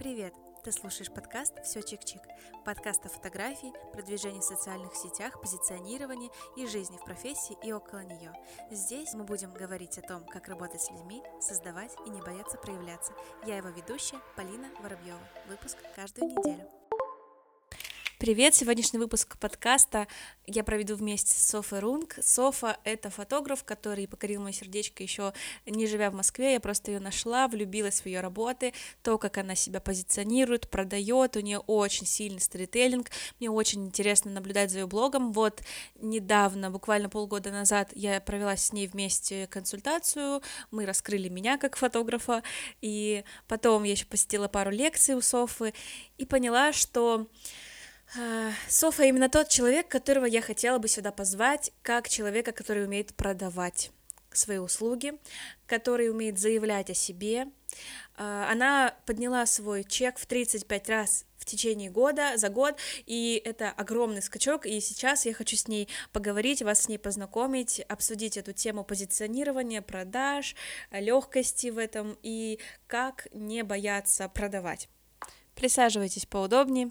[0.00, 0.32] Привет!
[0.64, 2.22] Ты слушаешь подкаст «Все чик-чик».
[2.64, 8.32] Подкаст о фотографии, продвижении в социальных сетях, позиционировании и жизни в профессии и около нее.
[8.70, 13.12] Здесь мы будем говорить о том, как работать с людьми, создавать и не бояться проявляться.
[13.44, 15.20] Я его ведущая Полина Воробьева.
[15.50, 16.79] Выпуск каждую неделю.
[18.20, 18.54] Привет!
[18.54, 20.06] Сегодняшний выпуск подкаста
[20.46, 22.18] я проведу вместе с Софой Рунг.
[22.22, 25.32] Софа— это фотограф, который покорил мое сердечко еще
[25.64, 26.52] не живя в Москве.
[26.52, 31.38] Я просто ее нашла, влюбилась в ее работы, то, как она себя позиционирует, продает.
[31.38, 33.10] У нее очень сильный сторителлинг.
[33.38, 35.32] Мне очень интересно наблюдать за ее блогом.
[35.32, 35.62] Вот
[35.94, 40.42] недавно, буквально полгода назад, я провела с ней вместе консультацию.
[40.70, 42.42] Мы раскрыли меня как фотографа.
[42.82, 45.72] И потом я еще посетила пару лекций у Софы
[46.18, 47.26] и поняла, что
[48.68, 53.90] Софа именно тот человек, которого я хотела бы сюда позвать, как человека, который умеет продавать
[54.32, 55.14] свои услуги,
[55.66, 57.48] который умеет заявлять о себе.
[58.16, 63.70] А, она подняла свой чек в 35 раз в течение года, за год, и это
[63.70, 68.52] огромный скачок, и сейчас я хочу с ней поговорить, вас с ней познакомить, обсудить эту
[68.52, 70.54] тему позиционирования, продаж,
[70.90, 74.88] легкости в этом и как не бояться продавать.
[75.54, 76.90] Присаживайтесь поудобнее,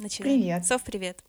[0.00, 0.40] Начинаем.
[0.40, 0.64] Привет.
[0.64, 1.22] Сов, привет.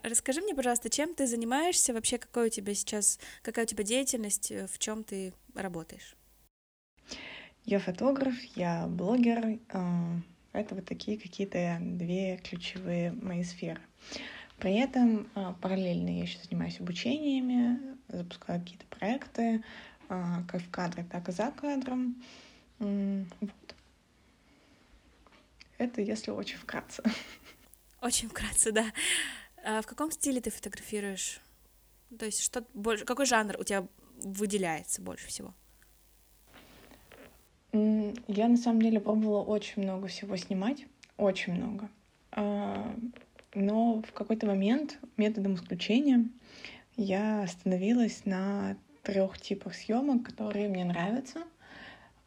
[0.00, 4.52] Расскажи мне, пожалуйста, чем ты занимаешься, вообще какой у тебя сейчас, какая у тебя деятельность,
[4.52, 6.14] э, в чем ты работаешь?
[7.64, 9.58] Я фотограф, я блогер.
[9.72, 10.20] А,
[10.52, 13.80] это вот такие какие-то две ключевые мои сферы.
[14.58, 19.64] При этом а, параллельно я еще занимаюсь обучениями, запускаю какие-то проекты,
[20.08, 22.22] а, как в кадре, так и за кадром.
[22.78, 23.74] Вот.
[25.78, 27.02] Это если очень вкратце.
[28.06, 28.92] Очень вкратце, да.
[29.64, 31.40] А в каком стиле ты фотографируешь?
[32.16, 33.84] То есть что больше, какой жанр у тебя
[34.22, 35.52] выделяется больше всего?
[37.72, 41.90] Я на самом деле пробовала очень много всего снимать, очень много.
[42.30, 42.94] А,
[43.54, 46.28] но в какой-то момент методом исключения
[46.96, 51.42] я остановилась на трех типах съемок, которые мне нравятся.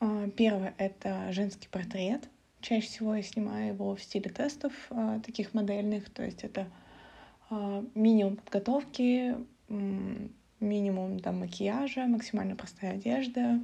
[0.02, 2.28] А, первое— это женский портрет—
[2.62, 6.68] Чаще всего я снимаю его в стиле тестов, а, таких модельных, то есть это
[7.50, 9.36] а, минимум подготовки,
[10.60, 13.64] минимум там, макияжа, максимально простая одежда,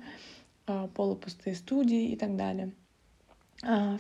[0.66, 2.72] а, полупустые студии и так далее.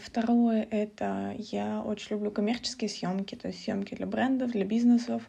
[0.02, 5.24] Второе— это я очень люблю коммерческие съемки, то есть съемки для брендов, для бизнесов,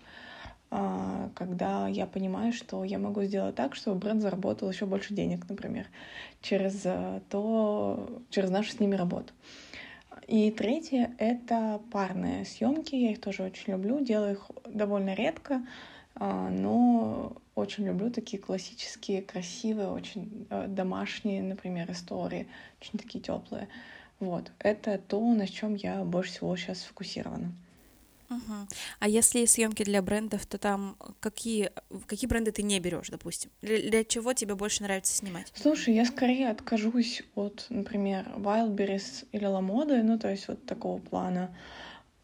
[0.68, 5.86] когда я понимаю, что я могу сделать так, чтобы бренд заработал еще больше денег, например,
[6.42, 6.84] через
[7.30, 9.32] то, через нашу с ними работу.
[10.26, 12.96] И третье— это парные съемки.
[12.96, 14.00] Я их тоже очень люблю.
[14.00, 15.64] Делаю их довольно редко,
[16.16, 22.48] а, но очень люблю такие классические, красивые, очень э, домашние, например, истории,
[22.80, 23.68] очень такие теплые.
[24.18, 27.52] Вот, это то, на чем я больше всего сейчас сфокусирована.
[28.28, 28.68] Угу.
[28.98, 31.70] А если съемки для брендов, то там какие,
[32.06, 33.50] какие бренды ты не берешь, допустим?
[33.62, 35.52] Для, для чего тебе больше нравится снимать?
[35.54, 41.54] Слушай, я скорее откажусь от, например, Wildberries или LaModa, ну, то есть вот такого плана.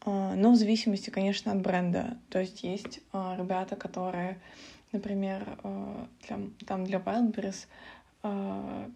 [0.05, 2.17] А, но в зависимости, конечно, от бренда.
[2.29, 4.41] То есть есть а, ребята, которые,
[4.91, 7.67] например, а, для, там для Wildberries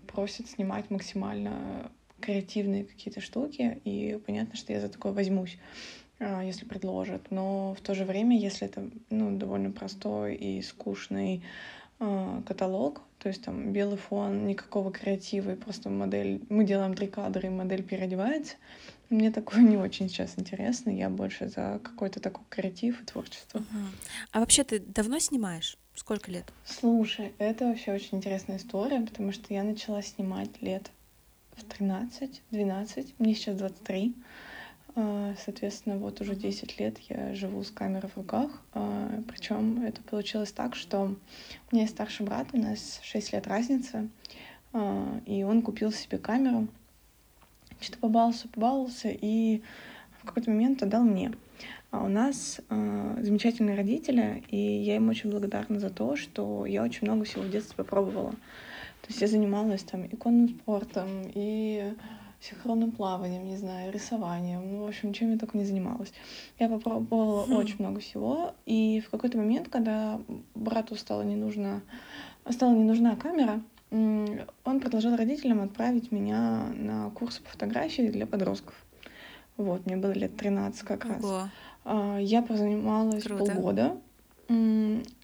[0.08, 1.92] просят снимать максимально
[2.22, 5.58] креативные какие-то штуки, и понятно, что я за такое возьмусь.
[6.20, 7.30] А, если предложат.
[7.30, 11.44] Но в то же время, если это ну, довольно простой и скучный
[12.00, 16.42] э, каталог, то есть там белый фон, никакого креатива, и просто модель...
[16.50, 18.56] Мы делаем три кадра, и модель переодевается.
[19.10, 20.90] Мне такое не очень сейчас интересно.
[20.90, 23.60] Я больше за какой-то такой креатив и творчество.
[23.60, 23.88] Uh-huh.
[24.32, 25.78] А вообще ты давно снимаешь?
[25.94, 26.46] Сколько лет?
[26.64, 30.92] Слушай, это вообще очень интересная история, потому что я начала снимать лет
[31.56, 34.16] в 13-12, мне сейчас 23.
[35.00, 38.50] А, соответственно, вот уже 10 лет я живу с камерой в руках.
[38.74, 43.46] А, Причем это получилось так, что у меня есть старший брат, у нас 6 лет
[43.46, 44.08] разница,
[44.74, 46.68] а, и он купил себе камеру.
[47.80, 49.62] Что-то побаловался, побаловался, и
[50.20, 51.32] в какой-то момент отдал мне.
[51.92, 56.84] А у нас э, замечательные родители, и я им очень благодарна за то, что я
[56.84, 58.32] очень много всего в детстве попробовала.
[58.32, 61.94] То есть я занималась там иконным спортом, и
[62.40, 66.14] синхронным плаванием, не знаю, рисованием, ну, в общем, чем я только не занималась.
[66.60, 67.54] Я попробовала хм.
[67.54, 70.20] очень много всего, и в какой-то момент, когда
[70.54, 71.82] брату стало не нужно,
[72.50, 78.76] стала не нужна камера, он предложил родителям отправить меня на курсы по фотографии для подростков.
[79.56, 81.24] Вот, мне было лет 13 как раз.
[81.24, 82.20] Ого.
[82.20, 83.46] Я позанималась Круто.
[83.46, 83.98] полгода.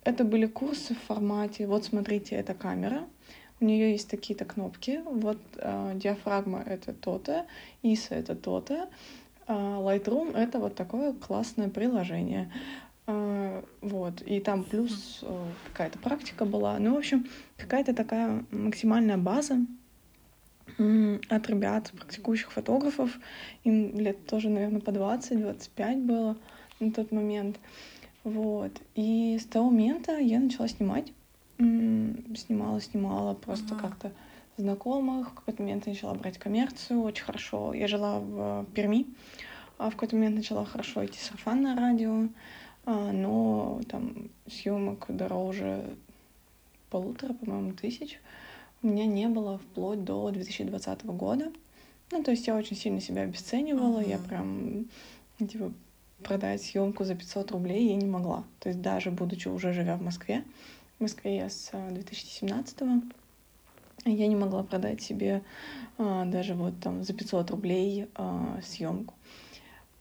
[0.04, 3.04] Это были курсы в формате, вот смотрите, это камера,
[3.64, 5.02] у нее есть такие-то кнопки.
[5.06, 7.46] Вот э, диафрагма это то-то,
[7.82, 8.90] ISO это то-то,
[9.48, 12.52] э, Lightroom это вот такое классное приложение.
[13.08, 16.78] Э, вот, и там плюс э, какая-то практика была.
[16.78, 17.26] Ну, в общем,
[17.56, 19.60] какая-то такая максимальная база
[20.78, 23.18] от ребят, практикующих фотографов.
[23.64, 26.36] Им лет тоже, наверное, по 20-25 было
[26.82, 27.60] на тот момент.
[28.26, 28.72] Вот.
[28.96, 31.14] И с того момента я начала снимать
[31.58, 33.88] снимала, снимала просто ага.
[33.88, 34.12] как-то
[34.58, 35.32] знакомых.
[35.32, 37.74] В какой-то момент я начала брать коммерцию очень хорошо.
[37.74, 39.08] Я жила в Перми,
[39.78, 42.28] а в какой-то момент начала хорошо идти сарафанное радио,
[42.86, 45.86] а, но там съемок дороже
[46.90, 48.20] полутора, по-моему, тысяч
[48.84, 51.52] у меня не было вплоть до 2020 года.
[52.12, 54.10] Ну, то есть я очень сильно себя обесценивала, uh-huh.
[54.10, 54.86] я прям,
[55.40, 55.72] типа,
[56.22, 58.44] продать съемку за 500 рублей я не могла.
[58.60, 60.44] То есть даже будучи уже живя в Москве,
[60.98, 63.02] в Москве я с 2017 -го.
[64.06, 65.42] Я не могла продать себе
[65.98, 69.14] а, даже вот там за 500 рублей а, съемку.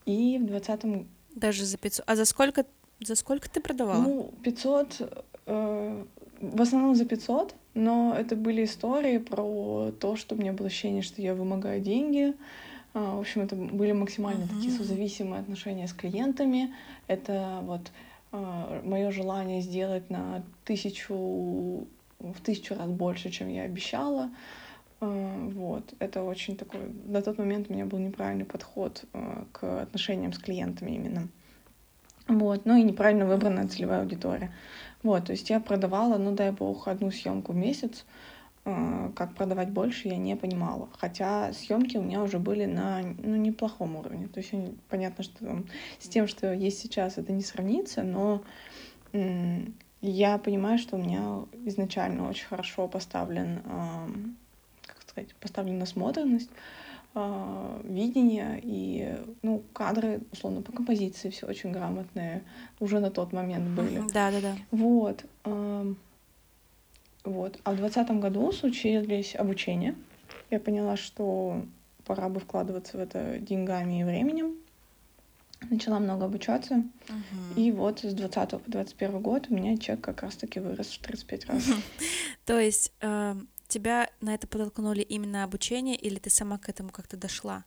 [0.05, 1.05] И в 20
[1.35, 2.03] Даже за 500?
[2.07, 2.65] А за сколько,
[2.99, 4.01] за сколько ты продавала?
[4.01, 5.25] Ну, 500...
[5.45, 6.05] Э,
[6.41, 11.01] в основном за 500, но это были истории про то, что у меня было ощущение,
[11.01, 12.33] что я вымогаю деньги.
[12.93, 14.55] А, в общем, это были максимально uh-huh.
[14.55, 16.73] такие созависимые отношения с клиентами.
[17.07, 17.91] Это вот а,
[18.33, 21.87] мое желание сделать на тысячу,
[22.19, 24.31] в тысячу раз больше, чем я обещала.
[24.99, 26.81] А, вот, это очень такой...
[27.05, 31.27] На тот момент у меня был неправильный подход а, к отношениям с клиентами именно.
[32.27, 34.51] Вот, ну и неправильно выбранная целевая аудитория.
[35.03, 38.32] Вот, то есть я продавала, ну дай бог, одну съемку в месяц, а,
[38.63, 40.89] как продавать больше, я не понимала.
[40.97, 44.27] Хотя съемки у меня уже были на ну, неплохом уровне.
[44.27, 44.53] То есть
[44.89, 45.65] понятно, что там,
[45.99, 48.41] с тем, что есть сейчас, это не сравнится, но
[50.01, 53.61] я понимаю, что у меня изначально очень хорошо поставлен,
[54.85, 56.49] как сказать, поставлена насмотренность,
[57.15, 62.41] а, видение и ну кадры условно по композиции все очень грамотные
[62.79, 65.23] уже на тот момент были да да да вот
[67.23, 67.59] вот.
[67.63, 69.95] А в двадцатом году случились обучения.
[70.49, 71.65] Я поняла, что
[72.05, 74.55] пора бы вкладываться в это деньгами и временем.
[75.69, 76.83] Начала много обучаться.
[77.07, 77.55] Uh-huh.
[77.55, 81.45] И вот с 20 по 21 год у меня чек как раз-таки вырос в 35
[81.45, 81.63] раз.
[82.45, 83.35] То есть э,
[83.69, 87.63] тебя на это подтолкнули именно обучение, или ты сама к этому как-то дошла?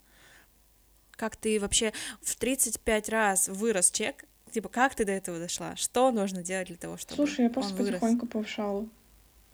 [1.13, 4.27] Как ты вообще в 35 раз вырос чек?
[4.51, 5.75] Типа, как ты до этого дошла?
[5.77, 8.87] Что нужно делать для того, чтобы Слушай, я просто потихоньку повышала.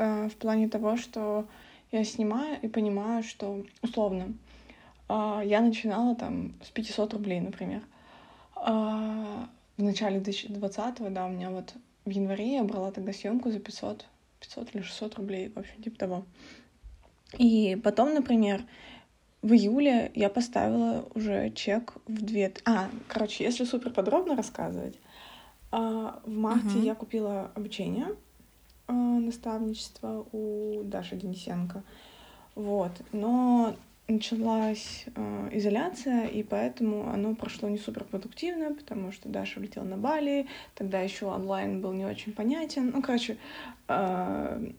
[0.02, 1.46] Э, в плане того, что
[1.92, 4.34] я снимаю и понимаю, что условно
[5.08, 7.82] э, я начинала там с 500 рублей, например.
[8.56, 9.46] Э,
[9.76, 14.06] в начале 2020-го, да, у меня вот в январе я брала тогда съемку за 500,
[14.40, 16.24] 500 или 600 рублей, в общем, типа того.
[17.38, 18.64] И потом, например,
[19.40, 22.52] в июле я поставила уже чек в две...
[22.64, 24.98] А, короче, если супер подробно рассказывать,
[25.70, 26.84] в марте uh-huh.
[26.84, 28.08] я купила обучение
[28.88, 31.82] наставничество у Даши Денисенко.
[32.54, 32.92] Вот.
[33.12, 33.76] Но
[34.08, 39.96] началась э, изоляция, и поэтому оно прошло не супер продуктивно, потому что Даша улетела на
[39.96, 42.90] Бали, тогда еще онлайн был не очень понятен.
[42.94, 43.38] Ну, короче,
[43.88, 44.70] э,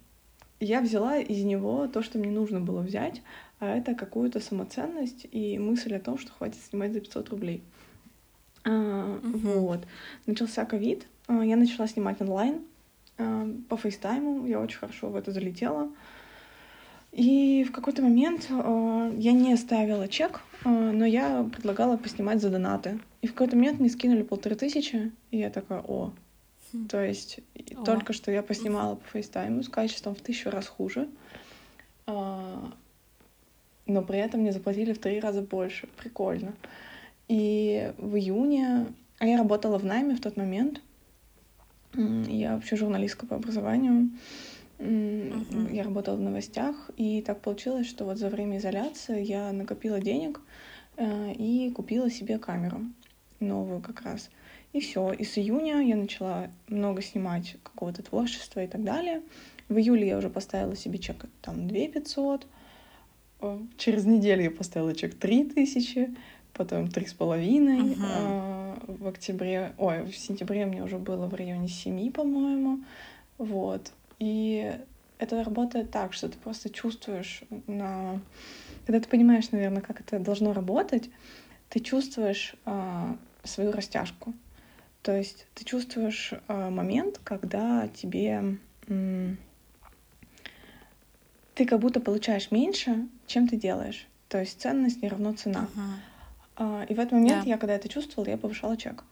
[0.59, 3.21] я взяла из него то, что мне нужно было взять,
[3.59, 7.63] а это какую-то самоценность и мысль о том, что хватит снимать за 500 рублей.
[8.65, 9.59] Uh, uh-huh.
[9.59, 9.87] Вот.
[10.25, 12.72] Начался ковид, я начала снимать онлайн, Э,
[13.17, 15.89] по FaceTime у, я очень хорошо в это залетела.
[17.11, 22.49] И в какой-то момент э, я не ставила чек, э, но я предлагала поснимать за
[22.49, 22.99] донаты.
[23.21, 26.11] И в какой-то момент мне скинули полторы тысячи, и я такая, о.
[26.73, 26.87] Хм.
[26.87, 27.39] То есть
[27.75, 27.83] о.
[27.83, 31.07] только что я поснимала по FaceTime у с качеством в тысячу раз хуже,
[32.07, 32.55] э,
[33.85, 35.87] но при этом мне заплатили в три раза больше.
[35.97, 36.53] Прикольно.
[37.27, 38.87] И в июне...
[39.19, 40.81] А я работала в найме в тот момент—
[41.93, 44.11] я вообще журналистка по образованию.
[44.79, 45.73] Uh-huh.
[45.73, 50.41] Я работала в новостях, и так получилось, что вот за время изоляции я накопила денег
[50.97, 52.81] э, и купила себе камеру
[53.39, 54.29] новую как раз.
[54.73, 55.13] И все.
[55.13, 59.21] И с июня я начала много снимать какого-то творчества и так далее.
[59.69, 62.47] В июле я уже поставила себе чек там 2 500.
[63.41, 66.15] Э, через неделю я поставила чек 3 тысячи
[66.53, 67.97] потом три с половиной.
[68.01, 72.79] А, в октябре, ой, в сентябре мне уже было в районе семи, по-моему.
[73.37, 73.91] Вот.
[74.19, 74.73] И
[75.19, 78.19] это работает так, что ты просто чувствуешь на...
[78.85, 81.09] Когда ты понимаешь, наверное, как это должно работать,
[81.69, 84.33] ты чувствуешь а, свою растяжку.
[85.01, 88.57] То есть ты чувствуешь а, момент, когда тебе...
[88.87, 89.37] М-
[91.55, 94.07] ты как будто получаешь меньше, чем ты делаешь.
[94.27, 95.67] То есть ценность не равно цена.
[95.75, 95.93] Ага.
[96.57, 97.49] И в этот момент Да.
[97.49, 99.03] я, когда это чувствовала, я повышала чек.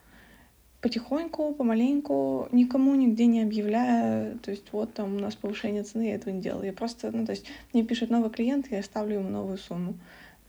[0.82, 6.16] Потихоньку, помаленьку, никому нигде не объявляя, то есть вот там у нас повышение цены, я
[6.16, 6.64] этого не делала.
[6.64, 9.94] Я просто, ну то есть мне пишет новый клиент, я ставлю ему новую сумму.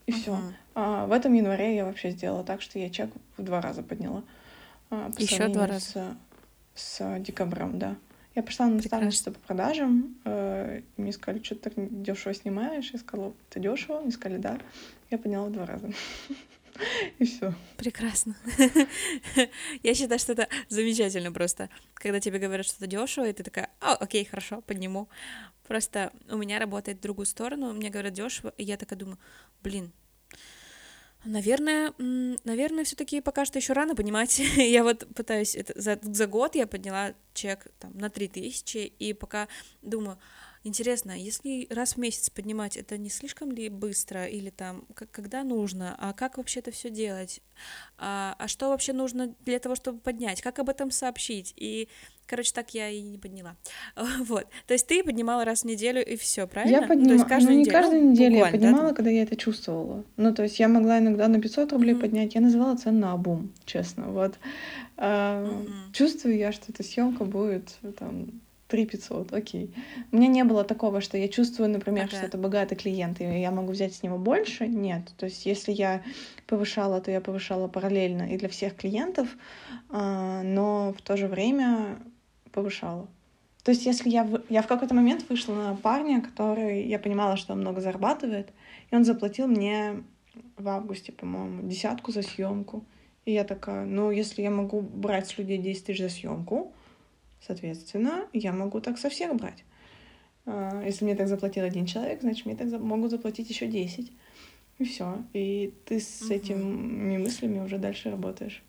[0.07, 0.33] И все.
[0.75, 1.09] Мгм.
[1.09, 4.23] в этом январе я вообще сделала так, что я чек в два раза подняла.
[4.91, 6.17] а, по Ещё два сравнению С,
[6.75, 7.97] с декабрем, да.
[8.35, 12.91] Я пошла на наставничество по продажам, э, мне сказали, что ты так дешево снимаешь.
[12.95, 14.01] Я сказала, это дешево.
[14.01, 14.59] Мне сказали, да.
[15.11, 15.91] Я подняла в два раза.
[17.19, 17.55] И все.
[17.77, 18.37] Прекрасно.
[19.83, 23.95] Я считаю, что это замечательно просто, когда тебе говорят что-то дешево, и ты такая, а,
[23.95, 25.09] окей, хорошо, подниму.
[25.67, 29.19] Просто у меня работает в другую сторону, мне говорят дешево, и я такая думаю,
[29.63, 29.93] блин,
[31.25, 34.39] Наверное, наверное, все-таки пока что еще рано понимать.
[34.57, 39.47] я вот пытаюсь это за, за год я подняла чек там на 3000, и пока
[39.83, 40.19] думаю,
[40.65, 45.45] интересно, если раз в месяц поднимать, это не слишком ли быстро или там как, когда
[45.45, 47.41] нужно, а как вообще это все делать,
[47.99, 51.89] а, а что вообще нужно для того, чтобы поднять, как об этом сообщить и
[52.33, 53.57] Короче, так я и не подняла.
[54.25, 54.47] Вот.
[54.67, 56.77] То есть ты поднимала раз в неделю и все, правильно?
[56.77, 58.87] Я поднимала, то есть каждую ну, не неделю, каждую ну, неделю, я буквально, да, поднимала,
[58.89, 58.97] там?
[58.97, 60.05] когда я это чувствовала.
[60.17, 62.01] Ну, то есть я могла иногда на 500 рублей Мгм.
[62.01, 64.39] поднять, я называла цену на обум, честно, вот.
[64.97, 65.93] А, Мгм.
[65.93, 68.41] Чувствую я, что эта съемка будет там
[68.73, 69.75] 3 500, окей.
[70.13, 72.27] У меня не было такого, что я чувствую, например, что Ага.
[72.27, 74.67] это богатый клиент, и я могу взять с него больше.
[74.67, 75.13] Нет.
[75.19, 76.03] То есть если я
[76.47, 79.29] повышала, то я повышала параллельно и для всех клиентов,
[79.91, 81.99] а, но в то же время
[82.51, 83.07] повышала.
[83.63, 87.37] То есть если я, в- я в какой-то момент вышла на парня, который, я понимала,
[87.37, 88.49] что он много зарабатывает,
[88.91, 90.03] и он заплатил мне
[90.57, 92.85] в августе, по-моему, десятку за съемку.
[93.27, 96.73] И я такая, ну, если я могу брать с людей 10 тысяч за съемку,
[97.47, 99.65] соответственно, я могу так со всех брать.
[100.47, 104.13] А, Если мне так заплатил один человек, значит, мне так могут заплатить еще 10.
[104.79, 105.23] И все.
[105.33, 106.33] И ты с Мгм.
[106.33, 108.63] этими мыслями уже дальше работаешь.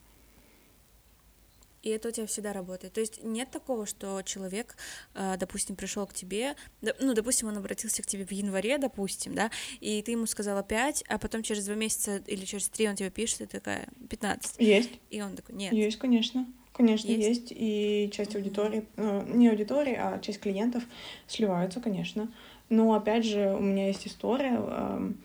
[1.82, 2.94] И это у тебя всегда работает.
[2.94, 4.78] То есть нет такого, что человек,
[5.16, 9.52] э, допустим, пришел к тебе, ну, допустим, он обратился к тебе в январе, допустим, да,
[9.82, 13.10] и ты ему сказала 5, а потом через два месяца или через три он тебе
[13.10, 14.56] пишет, и такая 15.
[14.60, 14.92] Есть.
[15.10, 15.74] И он такой, нет.
[15.74, 16.48] Есть, конечно.
[16.74, 17.28] Конечно, Есть?
[17.28, 17.54] есть.
[17.56, 20.84] И часть аудитории, э, не аудитории, а часть клиентов
[21.28, 22.32] сливаются, конечно.
[22.70, 24.56] Но опять же, у меня есть история.
[24.58, 25.18] эм,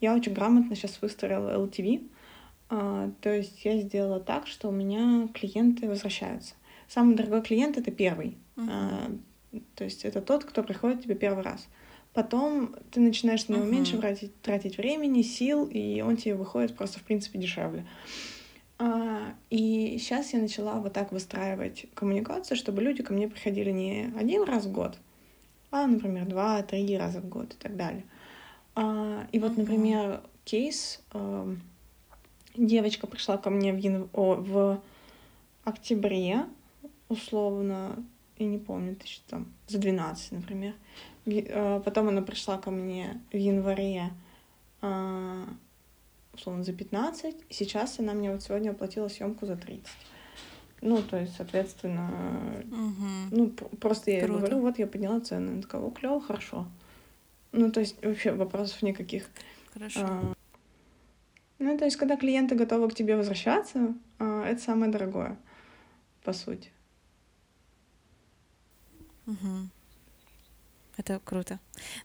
[0.00, 2.08] Я очень грамотно сейчас выстроила LTV.
[2.68, 6.54] а, То есть я сделала так, что у меня клиенты возвращаются.
[6.88, 8.36] Самый дорогой клиент это первый.
[8.56, 9.10] А,
[9.74, 11.66] То есть это тот, кто приходит к тебе первый раз.
[12.14, 13.72] Потом ты начинаешь на него Мгм.
[13.74, 17.80] меньше тратить, тратить времени, сил, и он тебе выходит просто, в принципе, дешевле.
[17.80, 18.41] А,
[19.50, 24.42] И сейчас я начала вот так выстраивать коммуникацию, чтобы люди ко мне приходили не один
[24.44, 24.98] раз в год,
[25.70, 28.04] а, например, два-три раза в год и так далее.
[28.74, 31.00] А, И вот, например, кейс.
[31.12, 31.60] эм,
[32.54, 34.80] Девочка пришла ко мне в, ян- о, в
[35.64, 36.44] октябре,
[37.08, 38.04] условно,
[38.38, 40.74] я не помню, тысяч там, за 12, например.
[41.24, 44.10] Э, Потом она пришла ко мне в январе,
[44.82, 45.46] а,
[46.32, 47.36] условно, за 15.
[47.48, 49.92] И сейчас она мне вот сегодня оплатила съемку за 30.
[50.80, 53.28] Ну, то есть, соответственно, Мгм.
[53.30, 54.38] ну, просто я Круто.
[54.40, 55.50] говорю, вот я подняла цены.
[55.50, 56.66] Она такая, клево, хорошо.
[57.52, 59.28] Ну, то есть, вообще вопросов никаких.
[59.72, 60.00] Хорошо.
[60.02, 60.32] А,
[61.58, 65.38] Ну, то есть, когда клиенты готовы к тебе возвращаться, а, это самое дорогое,
[66.24, 66.70] по сути.
[69.26, 69.70] Мгм.
[71.04, 71.58] Это круто.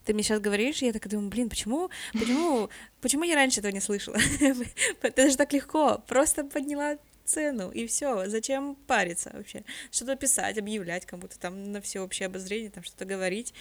[0.06, 3.72] Ты мне сейчас говоришь, и я так думаю, блин, почему, почему, почему я раньше этого
[3.72, 4.18] не слышала?
[5.04, 8.28] Это же так легко, просто подняла цену, и все.
[8.28, 9.64] Зачем париться вообще?
[9.92, 13.54] Что-то писать, объявлять кому-то там на всеобщее обозрение, там что-то говорить,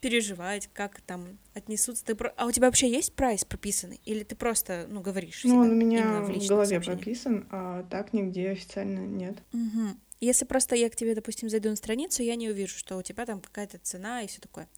[0.00, 2.04] переживать, как там отнесутся.
[2.04, 4.00] Ты про- А у тебя вообще есть прайс прописанный?
[4.06, 7.02] Или ты просто, ну, говоришь Ну, он у меня в, личных голове сообщениях?
[7.02, 9.36] прописан, а так нигде официально нет.
[9.52, 10.00] Мгм.
[10.20, 13.24] Если просто я к тебе, допустим, зайду на страницу, я не увижу, что у тебя
[13.24, 14.68] там какая-то цена и все такое.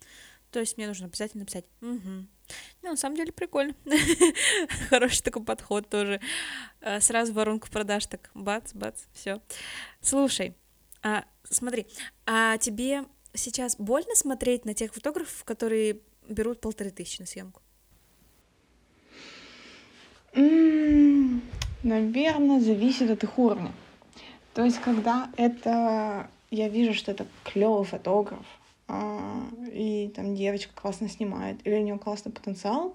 [0.51, 1.65] То есть мне нужно обязательно написать.
[1.81, 2.29] Мгм.
[2.83, 3.75] Ну, на самом деле прикольно.
[4.91, 6.21] Хороший такой подход тоже.
[6.81, 9.41] А, Сразу воронку продаж так бац, бац, все.
[10.01, 10.55] Слушай,
[11.03, 11.87] а, смотри,
[12.27, 13.05] а тебе
[13.35, 17.63] сейчас больно смотреть на тех фотографов, которые берут полторы тысячи на съемку?
[21.83, 23.73] Наверное, зависит от их уровня.
[24.61, 28.45] То есть, когда это я вижу, что это клевый фотограф,
[28.89, 32.95] а, и там девочка классно снимает, или у нее классный потенциал,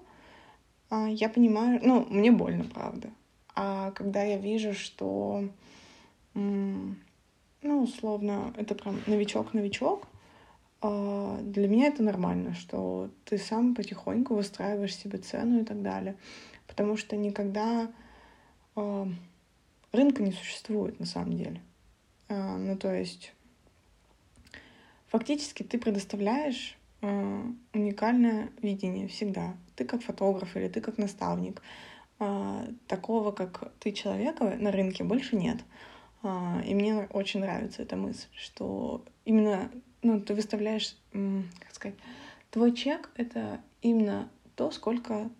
[0.90, 3.10] а, я понимаю, ну, мне больно, правда.
[3.56, 5.48] А когда я вижу, что,
[6.34, 6.94] ну,
[7.64, 10.06] условно, это прям новичок-новичок,
[10.82, 16.14] а, для меня это нормально, что ты сам потихоньку выстраиваешь себе цену и так далее.
[16.68, 17.90] Потому что никогда
[19.92, 21.60] рынка не существует на самом деле.
[22.28, 23.32] А, ну, то есть
[25.08, 29.54] фактически ты предоставляешь уникальное видение всегда.
[29.76, 31.62] Ты как фотограф или ты как наставник.
[32.88, 35.58] Такого, как ты человека на рынке больше нет.
[36.24, 39.70] И мне очень нравится эта мысль, что именно
[40.02, 41.98] ну, ты выставляешь, как сказать,
[42.50, 45.30] твой чек— это именно то, сколько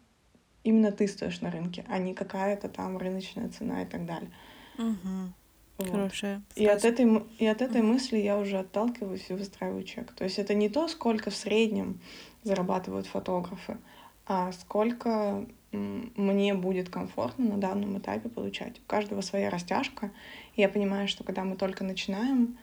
[0.67, 4.31] именно ты стоишь на рынке, а не какая-то там рыночная цена и так далее.
[4.79, 5.33] Угу.
[5.79, 5.91] Вот.
[5.91, 6.43] Хорошая.
[6.55, 7.93] И от этой, и от этой угу.
[7.93, 10.13] мысли я уже отталкиваюсь и выстраиваю чек.
[10.13, 12.01] То есть это не то, сколько в среднем
[12.43, 13.77] зарабатывают фотографы,
[14.27, 18.79] а сколько мне будет комфортно на данном этапе получать.
[18.79, 20.11] У каждого своя растяжка.
[20.55, 22.57] И я понимаю, что когда мы только начинаем,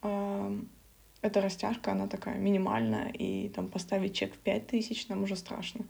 [0.00, 5.84] эта растяжка, она такая минимальная, и там поставить чек в 5 тысяч нам уже страшно.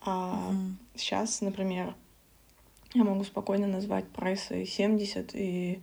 [0.00, 0.56] А угу.
[0.94, 1.94] сейчас, например,
[2.94, 5.80] я могу спокойно назвать прайсы 70, и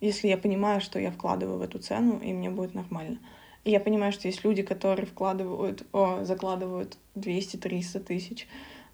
[0.00, 3.18] если я понимаю, что я вкладываю в эту цену, и мне будет нормально.
[3.64, 8.48] И я понимаю, что есть люди, которые вкладывают, о, закладывают 200-300 тысяч,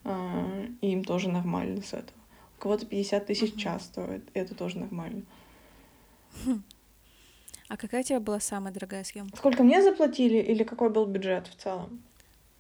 [0.05, 2.19] э, и им тоже нормально с этого.
[2.59, 5.23] У кого-то 50 тысяч в час стоит, и это тоже нормально.
[6.45, 6.63] Хм.
[7.69, 9.37] А какая у тебя была самая дорогая съемка?
[9.37, 12.03] Сколько мне заплатили или какой был бюджет в целом?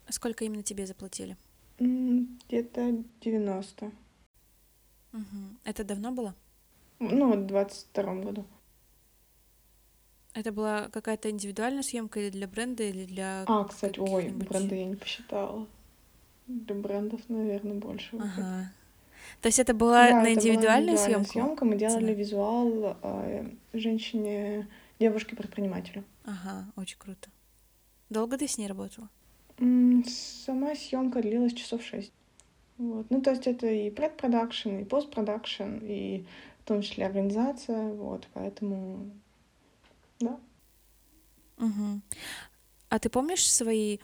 [0.09, 1.37] Сколько именно тебе заплатили?
[1.79, 3.93] Где-то 90.
[5.13, 5.23] Угу.
[5.65, 6.35] Это давно было?
[6.99, 8.45] Ну, в 22 году.
[10.35, 13.45] Это была какая-то индивидуальная съемка или для бренда, или для...
[13.47, 15.67] А, кстати, ой, бренда я не посчитала.
[16.47, 18.17] Для брендов, наверное, больше.
[18.17, 18.73] Ага.
[19.41, 21.31] То есть это была да, на индивидуальную съемку?
[21.31, 21.65] съемка.
[21.65, 24.69] Мы делали визуал э, женщине
[24.99, 26.05] девушки-предпринимателю.
[26.25, 27.29] Ага, очень круто.
[28.11, 29.09] Долго ты с ней работала?
[29.59, 32.13] Сама съемка длилась часов шесть.
[32.79, 33.07] Вот.
[33.11, 36.25] Ну, то есть это и предпродакшн, и постпродакшн, и
[36.61, 39.11] в том числе организация, вот, поэтому,
[40.21, 40.39] да.
[41.59, 42.01] Угу.
[42.89, 43.99] А ты помнишь свои...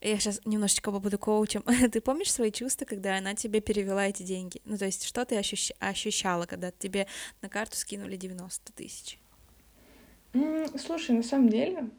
[0.00, 1.62] Я сейчас немножечко побуду коучем.
[1.92, 4.60] ты помнишь свои чувства, когда она тебе перевела эти деньги?
[4.64, 5.70] Ну, то есть что ты ощущ...
[5.78, 7.06] ощущала, когда тебе
[7.40, 9.18] на карту скинули 90 тысяч?
[10.76, 11.90] Слушай, на самом деле,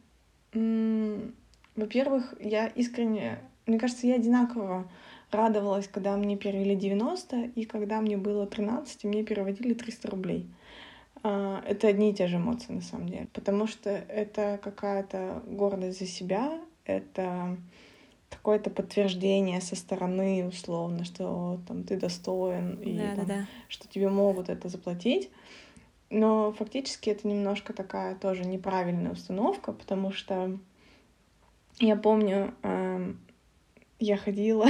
[1.80, 4.90] во-первых, я искренне, мне кажется, я одинаково
[5.32, 10.50] радовалась, когда мне перевели 90, и когда мне было 13, и мне переводили 300 рублей.
[11.22, 13.28] А, это одни и те же эмоции, на самом деле.
[13.34, 17.58] Потому что это какая-то гордость за себя, это
[18.30, 23.48] какое-то подтверждение со стороны, условно, что там ты достоин, и да, там, да.
[23.68, 25.30] что тебе могут это заплатить.
[26.10, 30.58] Но фактически это немножко такая тоже неправильная установка, потому что
[31.80, 33.14] я помню, э,
[34.00, 34.68] я ходила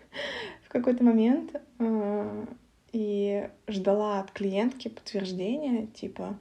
[0.64, 2.46] в какой-то момент э,
[2.92, 6.38] и ждала от клиентки подтверждения, типа,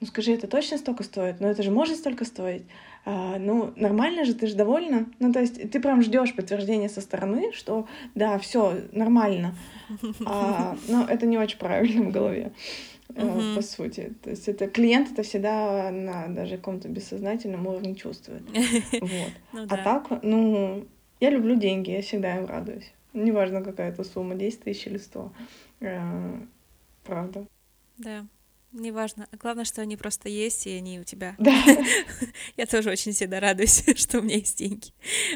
[0.00, 1.40] ну скажи, это точно столько стоит?
[1.40, 2.62] Ну это же может столько стоить?
[3.04, 5.06] А, ну, нормально же, ты же довольна.
[5.20, 9.54] Ну, то есть ты прям ждешь подтверждения со стороны, что да, все нормально.
[10.26, 12.52] А, но это не очень правильно в голове
[13.14, 13.56] uh-huh.
[13.56, 14.12] по сути.
[14.22, 18.42] То есть это клиент это всегда на даже каком-то бессознательном уровне чувствует.
[19.00, 19.32] Вот.
[19.52, 20.86] Ну, а так, ну,
[21.20, 22.92] я люблю деньги, я всегда им радуюсь.
[23.12, 25.32] Неважно, какая это сумма, 10 тысяч или 100.
[25.80, 26.40] Э,
[27.04, 27.46] правда.
[27.98, 28.26] Да.
[28.72, 29.26] Неважно.
[29.32, 31.34] Главное, что они просто есть, и они у тебя.
[31.38, 31.52] Да.
[32.56, 34.90] Я тоже очень всегда радуюсь, что у меня есть деньги.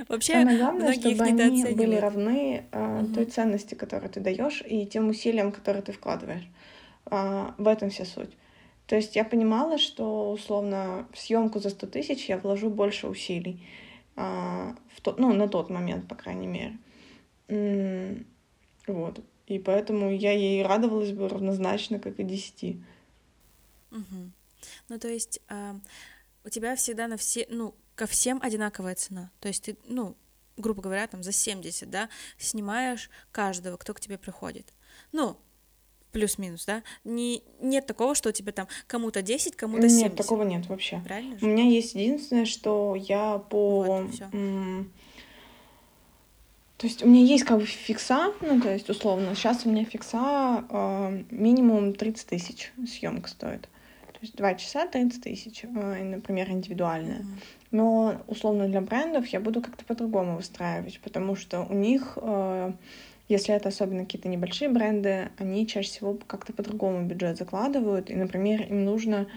[0.08, 5.08] Вообще, Самое главное, чтобы они были равны э, той ценности, которую ты даешь, и тем
[5.08, 6.44] усилиям, которые ты вкладываешь.
[7.06, 8.30] А, в этом вся суть.
[8.86, 13.66] То есть я понимала, что условно в съемку за 100 тысяч я вложу больше усилий.
[14.16, 16.78] А, в то, ну, на тот момент, по крайней мере.
[17.48, 18.26] М-м-
[18.86, 19.20] вот.
[19.46, 22.76] И поэтому я ей радовалась бы равнозначно, как и 10.
[23.90, 24.30] Угу.
[24.88, 25.74] Ну, то есть э,
[26.44, 29.30] у тебя всегда на все, ну, ко всем одинаковая цена.
[29.40, 30.16] То есть ты, ну,
[30.56, 34.72] грубо говоря, там за 70, да, снимаешь каждого, кто к тебе приходит.
[35.12, 35.36] Ну,
[36.14, 36.82] плюс-минус, да?
[37.04, 40.02] Не, нет такого, что у тебя там кому-то 10, кому-то 70.
[40.02, 41.02] Нет, такого нет вообще.
[41.04, 41.44] Правильно же?
[41.44, 43.82] У меня есть единственное, что я по...
[43.82, 44.10] Вот,
[46.76, 49.84] то есть у меня есть как бы фикса, ну, то есть условно, сейчас у меня
[49.84, 53.62] фикса э, минимум 30 тысяч съемка стоит.
[53.62, 57.24] То есть 2 часа 30 тысяч, э, например, индивидуальная.
[57.70, 62.72] Но условно для брендов я буду как-то по-другому выстраивать, потому что у них э,
[63.28, 68.10] если это особенно какие-то небольшие бренды, они чаще всего как-то по-другому бюджет закладывают.
[68.10, 69.28] И, например, им нужно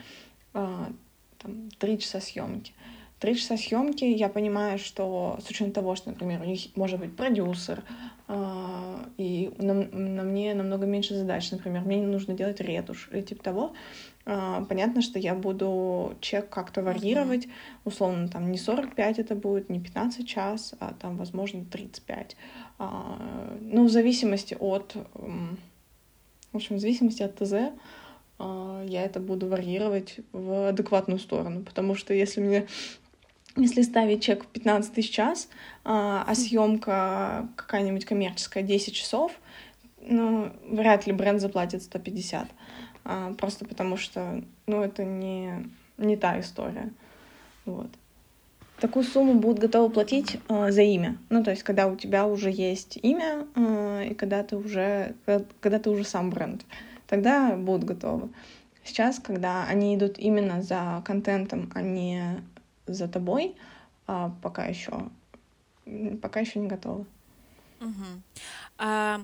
[1.79, 2.73] 3 часа съемки.
[3.19, 7.15] Три часа съемки, я понимаю, что с учетом того, что, например, у них может быть
[7.15, 7.83] продюсер,
[8.27, 13.21] э, и на, на мне намного меньше задач, например, мне не нужно делать ретушь или
[13.21, 14.16] типа того, э,
[14.67, 17.47] понятно, что я буду чек как-то варьировать,
[17.85, 22.35] условно, там не 45 это будет, не 15 час, а там, возможно, 35.
[22.79, 27.53] Э, ну, в зависимости от, в общем, в зависимости от ТЗ,
[28.39, 32.67] я это буду варьировать в адекватную сторону, потому что если мне
[33.57, 35.49] если ставить чек в 15 тысяч час,
[35.83, 39.31] а, а съемка какая-нибудь коммерческая 10 часов,
[40.01, 42.47] ну, вряд ли бренд заплатит 150.
[43.09, 45.65] А, просто потому что, ну, это не,
[45.97, 46.91] не та история.
[47.65, 47.87] Вот.
[48.81, 51.17] Такую сумму будут готовы платить э, за имя.
[51.29, 55.15] Ну, то есть, когда у тебя уже есть имя, э, и когда ты уже,
[55.61, 56.65] когда ты уже сам бренд,
[57.07, 58.29] тогда будут готовы.
[58.83, 62.43] Сейчас, когда они идут именно за контентом, а не
[62.87, 63.55] за тобой,
[64.05, 65.09] а пока еще
[66.21, 67.05] пока еще не готова.
[67.79, 68.05] Угу.
[68.79, 69.21] А,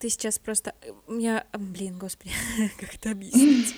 [0.00, 0.74] ты сейчас просто...
[1.06, 1.46] У меня...
[1.52, 2.32] Блин, господи,
[2.78, 3.76] как это объяснить?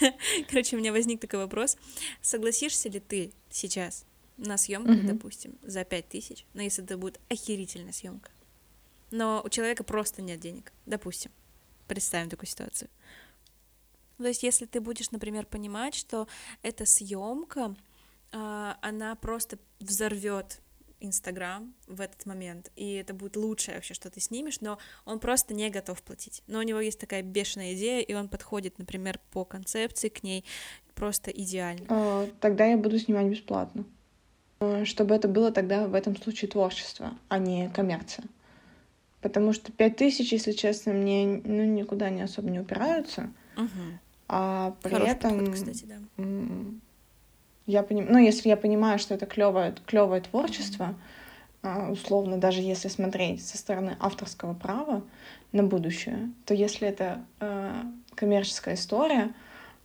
[0.50, 1.78] Короче, у меня возник такой вопрос.
[2.20, 4.04] Согласишься ли ты сейчас
[4.36, 5.06] на съемку, угу.
[5.06, 8.30] допустим, за пять тысяч, но если это будет охерительная съемка,
[9.10, 11.30] но у человека просто нет денег, допустим,
[11.86, 12.90] представим такую ситуацию.
[14.18, 16.26] То есть, если ты будешь, например, понимать, что
[16.62, 17.76] эта съемка
[18.32, 20.60] а, она просто взорвет
[21.00, 25.54] Инстаграм в этот момент, и это будет лучшее вообще, что ты снимешь, но он просто
[25.54, 26.42] не готов платить.
[26.46, 30.44] Но у него есть такая бешеная идея, и он подходит, например, по концепции к ней
[30.94, 31.86] просто идеально.
[31.88, 33.84] А, тогда я буду снимать бесплатно.
[34.60, 38.26] А, чтобы это было тогда в этом случае творчество, а не коммерция.
[39.20, 43.30] Потому что пять тысяч, если честно, мне ну, никуда не особо не упираются.
[43.56, 43.98] Угу.
[44.28, 45.38] А при Хороший этом...
[45.38, 46.24] Подход, кстати, да
[47.70, 50.94] я понимаю, ну, если я понимаю, что это клевое, клевое творчество,
[51.62, 51.92] mm-hmm.
[51.92, 55.02] условно, даже если смотреть со стороны авторского права
[55.52, 57.82] на будущее, то если это э,
[58.14, 59.32] коммерческая история,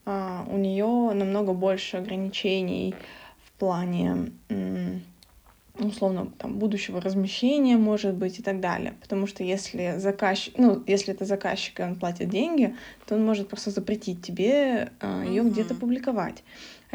[0.06, 2.96] э, у нее намного больше ограничений
[3.44, 5.00] в плане э,
[5.80, 11.14] условно там будущего размещения может быть и так далее потому что если заказчик ну если
[11.14, 15.50] это заказчик и он платит деньги то он может просто запретить тебе э, ее mm-hmm.
[15.50, 16.44] где-то публиковать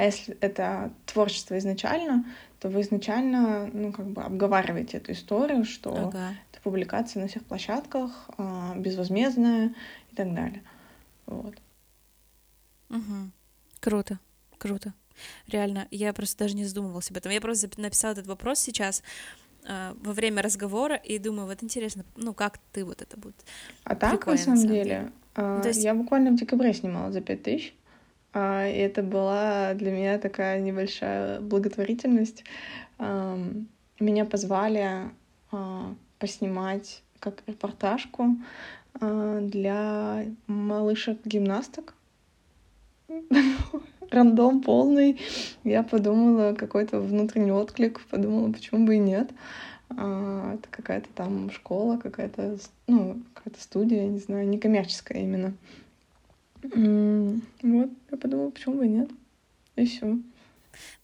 [0.01, 2.25] а если это творчество изначально,
[2.59, 6.35] то вы изначально, ну, как бы обговариваете эту историю, что ага.
[6.51, 9.75] это публикация на всех площадках, а, безвозмездная
[10.11, 10.63] и так далее.
[11.27, 11.55] Вот.
[12.89, 13.31] Угу.
[13.81, 14.19] Круто,
[14.57, 14.95] круто.
[15.47, 17.31] Реально, я просто даже не задумывалась об этом.
[17.31, 19.03] Я просто написала этот вопрос сейчас
[19.67, 23.37] э, во время разговора и думаю, вот интересно, ну как ты вот это будет?
[23.85, 25.13] А так, на самом, на самом деле, деле.
[25.37, 25.85] Э, есть...
[25.85, 27.75] я буквально в декабре снимала за пять тысяч.
[28.33, 32.45] А, это была для меня такая небольшая благотворительность.
[32.99, 35.11] Меня позвали
[35.53, 38.37] а, поснимать как репортажку
[39.01, 41.95] а, для малышек-гимнасток.
[44.11, 45.21] Рандом полный.
[45.65, 49.31] Я подумала, какой-то внутренний отклик, подумала, почему бы и нет.
[49.91, 55.55] Это какая-то там школа, какая-то, ну, какая-то студия, не знаю, некоммерческая именно.
[56.63, 59.11] Вот, я подумала, почему бы и нет.
[59.77, 60.19] И все.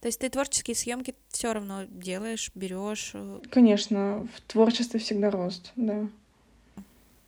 [0.01, 3.11] То есть ты творческие съемки все равно делаешь, берешь?
[3.15, 6.09] Э, Конечно, в творчестве всегда рост, да.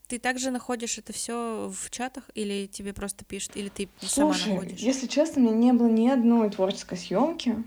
[0.09, 4.55] Ты также находишь это все в чатах или тебе просто пишут, или ты Слушай, сама
[4.55, 4.81] находишь?
[4.81, 7.63] Если честно, у меня не было ни одной творческой съемки.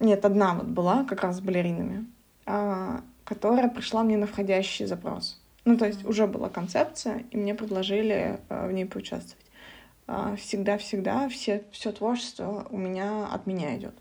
[0.00, 2.06] Нет, одна вот была, как раз с балеринами,
[2.44, 5.40] а, которая пришла мне на входящий запрос.
[5.64, 9.44] Ну, то есть уже была концепция, и мне предложили а, в ней поучаствовать.
[10.12, 13.94] А, всегда-всегда все, все творчество у меня от меня идет.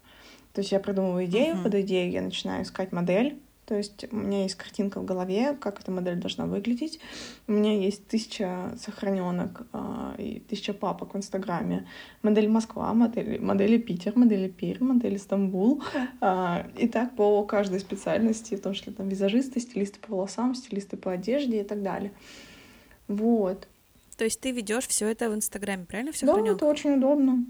[0.54, 1.63] То есть я придумываю идею, uh-huh.
[1.63, 3.39] под идею я начинаю искать модель.
[3.67, 7.00] То есть у меня есть картинка в голове, как эта модель должна выглядеть.
[7.45, 11.86] У меня есть тысяча сохраненок э, и тысяча папок в Инстаграме.
[12.24, 15.84] Модель Москва, модель, модели Питер, модели Пир, модель Стамбул.
[16.22, 20.98] Э, и так по каждой специальности, в том числе там визажисты, стилисты по волосам, стилисты
[20.98, 22.12] по одежде и так далее.
[23.08, 23.67] Вот.
[24.19, 26.12] То есть ты ведешь все это в Инстаграме, правильно?
[26.12, 26.58] Все да, хранёнка?
[26.58, 27.45] это очень удобно.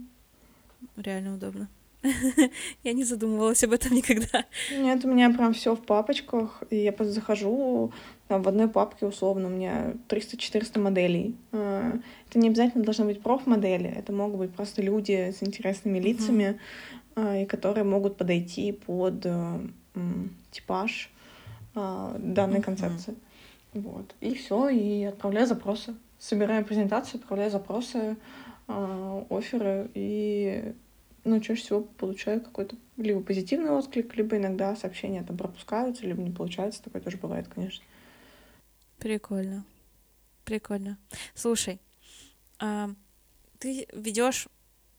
[0.97, 1.67] Реально удобно.
[2.83, 4.45] Я не задумывалась об этом никогда.
[4.71, 6.61] Нет, у меня прям все в папочках.
[6.69, 7.91] И я просто захожу,
[8.27, 11.35] там, в одной папке условно у меня 300-400 моделей.
[11.51, 11.97] А,
[12.29, 16.59] это не обязательно должны быть проф-модели, это могут быть просто люди с интересными лицами,
[17.15, 17.41] uh-huh.
[17.41, 19.25] и которые могут подойти под
[20.51, 21.09] типаж
[21.73, 22.63] а, данной uh-huh.
[22.63, 23.15] концепции.
[23.73, 24.13] Вот.
[24.21, 28.17] И все, и отправляю запросы собираю презентацию, отправляю запросы,
[28.67, 30.75] э, оферы и
[31.23, 36.31] ну, чаще всего получаю какой-то либо позитивный отклик, либо иногда сообщения там пропускаются, либо не
[36.31, 36.83] получается.
[36.83, 37.83] Такое тоже бывает, конечно.
[38.99, 39.65] Прикольно.
[40.45, 40.97] Прикольно.
[41.35, 41.79] Слушай,
[42.59, 42.89] а,
[43.59, 44.47] ты ведешь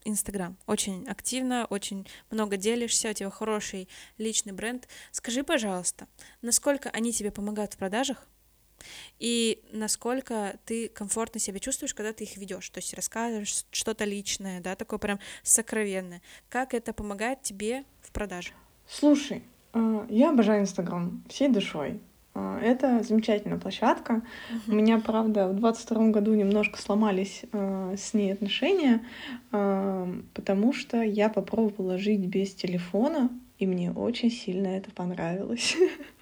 [0.05, 4.89] Инстаграм очень активно, очень много делишься, у тебя хороший личный бренд.
[5.11, 6.07] Скажи, пожалуйста,
[6.41, 8.27] насколько они тебе помогают в продажах?
[9.19, 14.61] И насколько ты комфортно себя чувствуешь, когда ты их ведешь, то есть рассказываешь что-то личное,
[14.61, 16.23] да, такое прям сокровенное.
[16.49, 18.51] Как это помогает тебе в продаже?
[18.89, 22.01] Слушай, а, я обожаю Инстаграм всей душой.
[22.35, 24.23] А, это замечательная площадка.
[24.67, 29.05] У меня, правда, в двадцать втором году немножко сломались э, с ней отношения,
[29.53, 35.77] э, потому что я попробовала жить без телефона, и мне очень сильно это понравилось.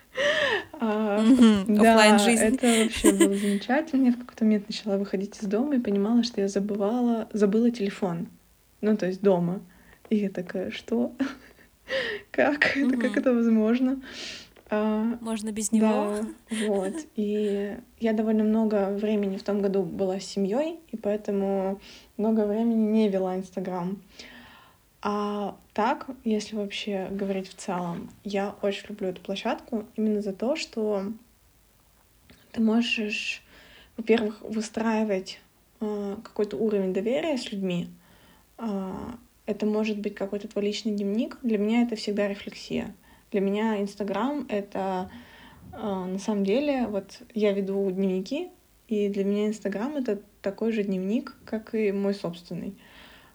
[0.81, 2.42] А, Оффлайн жизнь.
[2.42, 4.07] Это вообще было замечательно.
[4.07, 8.28] Я в какой-то момент начала выходить из дома и понимала, что я забывала, забыла телефон.
[8.81, 9.61] Ну, то есть дома.
[10.11, 11.12] И я такая, что?
[12.31, 12.76] Как?
[12.76, 14.00] Это как это возможно?
[14.70, 15.88] А, Можно без него.
[15.88, 16.26] Да,
[16.66, 16.94] вот.
[17.16, 21.81] И я довольно много времени в том году была с семьей, и поэтому
[22.16, 23.98] много времени не вела Инстаграм.
[25.00, 30.56] А так, если вообще говорить в целом, я очень люблю эту площадку именно за то,
[30.56, 31.04] что
[32.52, 33.42] ты можешь,
[33.96, 35.40] во-первых, выстраивать
[35.80, 37.88] э, какой-то уровень доверия с людьми.
[38.58, 38.92] Э,
[39.46, 41.38] это может быть какой-то твой личный дневник.
[41.42, 42.92] Для меня это всегда рефлексия.
[43.30, 45.11] Для меня Инстаграм— это
[45.72, 48.50] э, на самом деле, вот я веду дневники,
[48.88, 52.74] и для меня Инстаграм— это такой же дневник, как и мой собственный.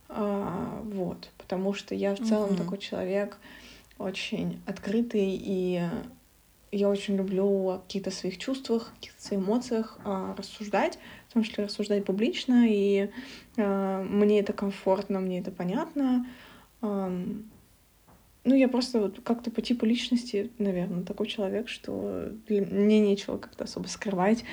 [0.10, 2.56] А, вот, потому что я в целом угу.
[2.56, 3.38] такой человек
[4.00, 5.84] очень открытый, и
[6.72, 10.98] я очень люблю о каких-то своих чувствах, каких-то своих эмоциях а, рассуждать,
[11.30, 13.12] в том числе рассуждать публично, и
[13.58, 16.26] а, мне это комфортно, мне это понятно.
[16.82, 17.16] А,
[18.44, 23.66] ну, я просто вот как-то по типу личности, наверное, такой человек, что мне нечего как-то
[23.66, 24.44] особо скрывать.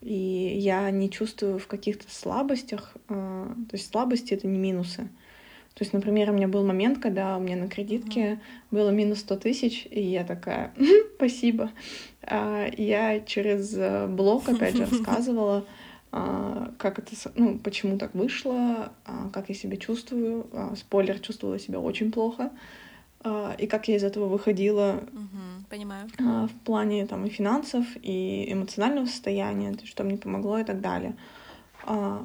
[0.00, 0.14] И
[0.58, 2.94] я не чувствую в каких-то слабостях.
[3.08, 5.08] Э, то есть слабости— это не минусы.
[5.74, 9.36] То есть, например, у меня был момент, когда у меня на кредитке было минус 100
[9.36, 10.72] тысяч, и я такая,
[11.16, 11.72] спасибо.
[12.22, 15.66] А, я через э, блог, опять же, рассказывала,
[16.12, 20.46] а, как это, ну, почему так вышло, а, как я себя чувствую.
[20.76, 22.50] Спойлер, чувствовала себя очень плохо.
[23.58, 26.10] И как я из этого выходила угу, понимаю.
[26.18, 31.16] В плане там и финансов, и эмоционального состояния, что мне помогло и так далее.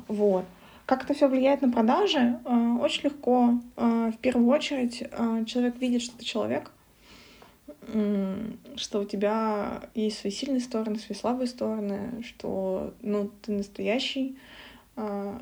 [0.10, 0.44] Вот.
[0.90, 2.40] Как это все влияет на продажи?
[2.82, 3.60] Очень легко.
[3.76, 5.04] В первую очередь
[5.46, 6.72] человек видит, что ты человек,
[8.76, 14.40] что у тебя есть свои сильные стороны, свои слабые стороны, что ну, ты настоящий,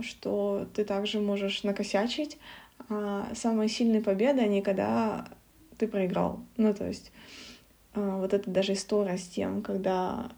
[0.01, 2.37] что ты также можешь накосячить.
[3.33, 5.29] Самые сильные победы, они когда
[5.77, 6.41] ты проиграл.
[6.57, 7.13] Ну, то есть
[7.93, 10.29] а, вот это даже история с тем, когда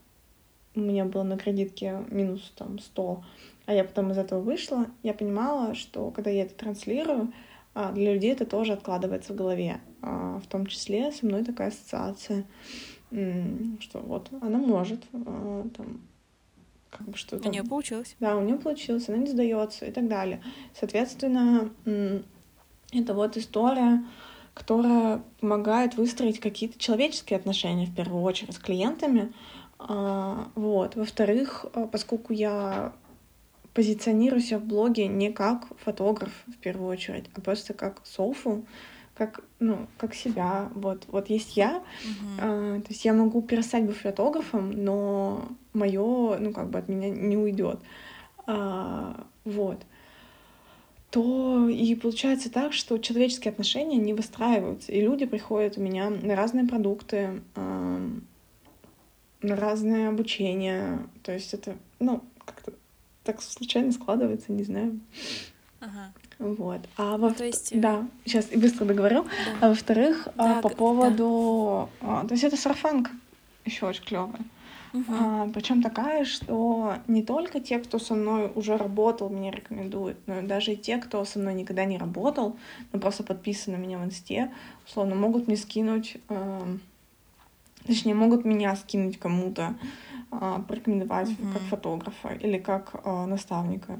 [0.75, 3.23] у меня было на кредитке минус там 100,
[3.69, 7.31] а я потом из этого вышла, я понимала, что когда я это транслирую,
[7.75, 9.79] а, для людей это тоже откладывается в голове.
[10.01, 12.45] А, в том числе со мной такая ассоциация,
[13.11, 16.01] что вот она может там
[16.89, 17.47] как бы что-то...
[17.47, 18.15] У нее получилось.
[18.19, 20.41] Да, у нее получилось, она не сдается и так далее.
[20.73, 21.69] Соответственно,
[22.91, 24.03] это вот история
[24.55, 29.31] которая помогает выстроить какие-то человеческие отношения, в первую очередь, с клиентами.
[29.77, 30.97] А, вот.
[30.97, 32.91] Во-вторых, а, поскольку я
[33.73, 38.65] позиционирую себя в блоге не как фотограф, в первую очередь, а просто как софу,
[39.15, 40.69] как, ну, как себя.
[40.75, 42.39] Вот, вот есть я, uh-huh.
[42.39, 47.09] а, то есть я могу перестать быть фотографом, но мое, ну, как бы от меня
[47.09, 47.79] не уйдет.
[48.47, 49.85] А, вот
[51.11, 56.35] то и получается так, что человеческие отношения не выстраиваются, и люди приходят у меня на
[56.35, 58.21] разные продукты, на
[59.41, 62.73] разное обучение, то есть это, ну, как-то
[63.31, 64.99] так случайно складывается, не знаю.
[65.79, 66.11] Ага.
[66.39, 66.81] Вот.
[66.97, 67.79] А во то есть...
[67.79, 69.23] Да, сейчас быстро договорю.
[69.23, 69.67] Да.
[69.67, 72.23] А во-вторых, да, по поводу, да.
[72.23, 73.11] то есть это сарафанка
[73.65, 74.41] еще очень клевая.
[74.93, 75.03] Угу.
[75.09, 80.41] А, причем такая, что не только те, кто со мной уже работал, меня рекомендуют, но
[80.41, 82.57] даже и те, кто со мной никогда не работал,
[82.91, 84.51] но просто подписаны на меня в инсте,
[84.87, 86.77] условно, могут мне скинуть, э,
[87.85, 89.85] точнее, могут меня скинуть кому-то, э,
[90.29, 91.53] порекомендовать угу.
[91.53, 93.99] как фотографа или как э, наставника.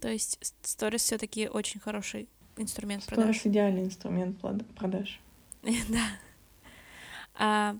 [0.00, 3.36] То есть сторис все-таки очень хороший инструмент продаж.
[3.36, 4.40] Сторис идеальный инструмент
[4.76, 5.20] продаж.
[5.62, 6.06] Да.
[7.34, 7.76] А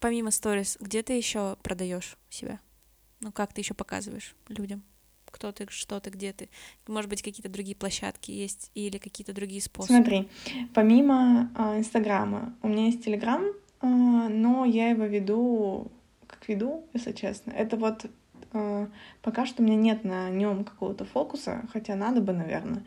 [0.00, 2.60] помимо сторис, где ты еще продаешь себя?
[3.20, 4.82] Ну, как ты еще показываешь людям?
[5.30, 6.48] кто ты, что ты, где ты?
[6.86, 9.94] Может быть, какие-то другие площадки есть или какие-то другие способы?
[9.94, 10.28] Смотри,
[10.74, 13.44] помимо а, Инстаграма, у меня есть Телеграм,
[13.80, 13.86] а,
[14.28, 15.90] но я его веду,
[16.40, 17.52] как веду, если честно.
[17.52, 18.06] Это вот
[18.52, 18.88] а,
[19.22, 22.82] пока что у меня нет на нем какого-то фокуса, хотя надо бы, наверное.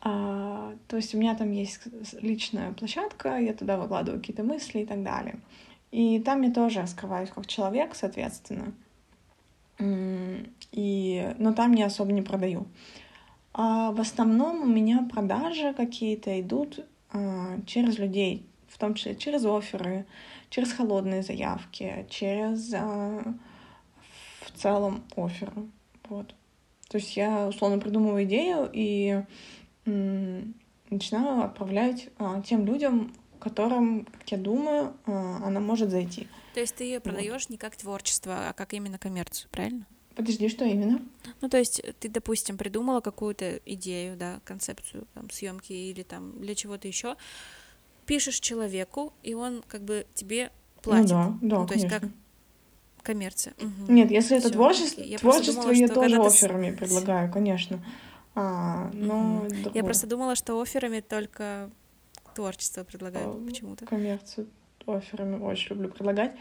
[0.00, 1.80] А, то есть у меня там есть
[2.20, 5.36] личная площадка, я туда выкладываю какие-то мысли и так далее.
[5.90, 8.72] И там я тоже раскрываюсь как человек, соответственно.
[10.72, 12.66] И, но там я особо не продаю.
[13.52, 19.44] А в основном у меня продажи какие-то идут а, через людей, в том числе через
[19.44, 20.04] оферы,
[20.54, 23.34] через холодные заявки, через а,
[24.42, 25.52] в целом оферы.
[26.08, 26.32] Вот.
[26.88, 29.20] То есть я условно придумываю идею и
[29.84, 36.28] начинаю отправлять а, тем людям, которым, как я думаю, а, она может зайти.
[36.54, 37.50] То есть ты ее продаешь вот.
[37.50, 39.86] не как творчество, а как именно коммерцию, правильно?
[40.14, 41.02] Подожди, что именно?
[41.40, 46.54] Ну, то есть ты, допустим, придумала какую-то идею, да, концепцию там съемки или там для
[46.54, 47.16] чего-то еще,
[48.06, 50.50] пишешь человеку, и он как бы тебе
[50.82, 51.10] платит.
[51.10, 51.74] Ну, да, да, ну, то конечно.
[51.74, 52.10] есть как
[53.02, 53.54] коммерция.
[53.58, 53.92] Угу.
[53.92, 56.76] Нет, если это Всё, творчество, я творчество думала, я тоже офферами ты...
[56.78, 57.84] предлагаю, конечно.
[58.34, 59.70] А, но угу.
[59.74, 61.70] Я просто думала, что офферами только
[62.34, 63.86] творчество предлагаю а, почему-то.
[63.86, 64.48] Коммерцию
[64.86, 66.32] офферами очень люблю предлагать.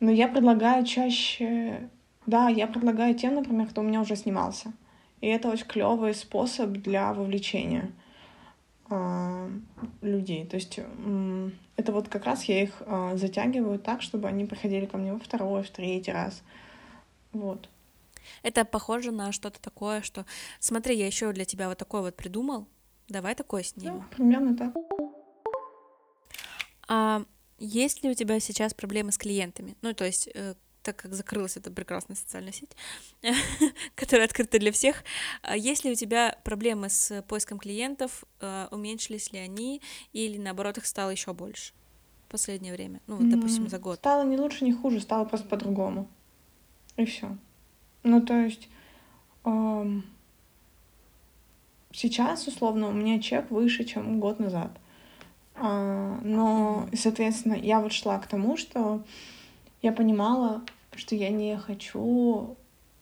[0.00, 1.88] Но я предлагаю чаще...
[2.26, 4.72] Да, я предлагаю тем, например, кто у меня уже снимался.
[5.20, 8.03] И это очень клевый способ для вовлечения э,
[10.00, 10.46] людей.
[10.46, 10.80] То есть
[11.76, 15.18] это вот как раз я их э, затягиваю так, чтобы они приходили ко мне во
[15.18, 16.42] второй, в третий раз.
[17.32, 17.68] Вот.
[18.42, 20.24] Это похоже на что-то такое, что
[20.60, 22.66] смотри, я еще для тебя вот такой вот придумал,
[23.08, 23.98] давай такое снимем.
[23.98, 24.74] Да, примерно так.
[26.86, 27.24] А
[27.58, 29.76] есть ли у тебя сейчас проблемы с клиентами?
[29.82, 32.76] Ну, то есть, э, так как закрылась эта прекрасная социальная сеть,
[33.96, 35.02] которая открыта для всех,
[35.42, 38.24] а есть ли у тебя проблемы с поиском клиентов?
[38.40, 41.72] Э, уменьшились ли они или наоборот их стало еще больше
[42.28, 43.00] в последнее время?
[43.06, 43.98] Ну, вот, допустим, за год.
[43.98, 46.06] Стало не лучше, не хуже, стало просто по-другому.
[46.96, 47.36] И все.
[48.02, 48.68] Ну, то есть
[49.44, 50.04] эм,
[51.92, 54.70] сейчас, условно, у меня чек выше, чем год назад.
[55.56, 59.02] А, но, соответственно, я вот шла к тому, что
[59.82, 60.62] я понимала,
[60.96, 62.56] что я не хочу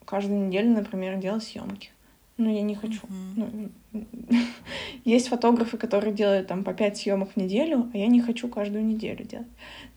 [0.05, 1.91] каждую неделю, например, делать съемки.
[2.39, 3.01] Ну, я не хочу.
[3.07, 3.71] Mm-hmm.
[3.93, 4.05] Ну,
[5.05, 8.85] есть фотографы, которые делают там по пять съемок в неделю, а я не хочу каждую
[8.85, 9.47] неделю делать.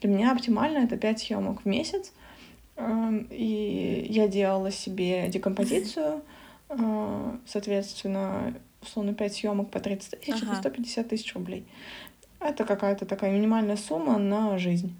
[0.01, 2.11] Для меня оптимально это пять съемок в месяц,
[2.77, 6.21] Эм, и я делала себе декомпозицию,
[6.69, 10.51] э, соответственно, условно 5 съемок по 30 тысяч, ага.
[10.51, 11.65] это 150 тысяч рублей.
[12.39, 14.93] Это какая-то такая минимальная сумма на жизнь.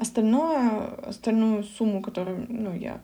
[0.00, 3.02] Остальное, остальную сумму, которую ну, я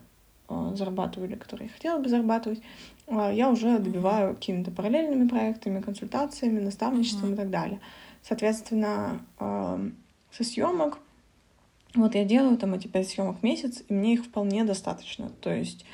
[0.49, 2.59] э, зарабатываю или которую я хотела бы зарабатывать,
[3.05, 7.33] э, я уже добиваю какими-то параллельными проектами, консультациями, наставничеством uh-huh.
[7.33, 7.79] и так далее.
[8.23, 9.91] Соответственно, э,
[10.31, 10.97] со съемок
[11.93, 15.29] вот я делаю там эти пять съемок в месяц, и мне их вполне достаточно.
[15.41, 15.85] То есть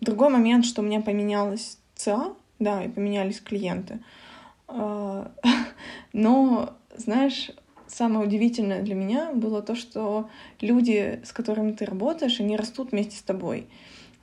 [0.00, 4.00] другой момент, что у меня поменялась ЦА, да, и поменялись клиенты.
[6.12, 7.50] Но, знаешь,
[7.94, 10.28] самое удивительное для меня было то, что
[10.60, 13.66] люди, с которыми ты работаешь, они растут вместе с тобой.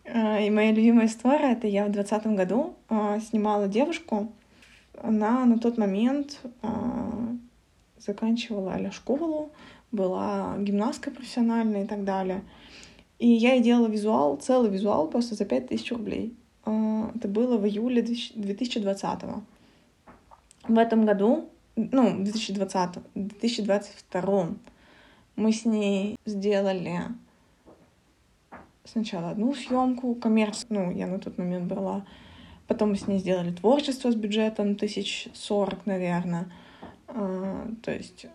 [0.03, 4.31] Э, и моя любимая история— это я в двадцатом году э, снимала девушку.
[5.01, 6.67] Она на тот момент э,
[7.97, 9.51] заканчивала а школу,
[9.91, 12.43] была гимнасткой профессиональной и так далее.
[13.19, 16.35] И я ей делала визуал, целый визуал просто за 5000 рублей.
[16.63, 19.41] Это было в июле 2020 -го.
[20.67, 24.49] В этом году, ну, 2020, 2022
[25.35, 27.01] мы с ней сделали
[28.83, 32.05] сначала одну съемку коммерцию, ну, я на тот момент брала,
[32.67, 36.51] потом мы с ней сделали творчество с бюджетом тысяч сорок, наверное,
[37.07, 38.27] а, то есть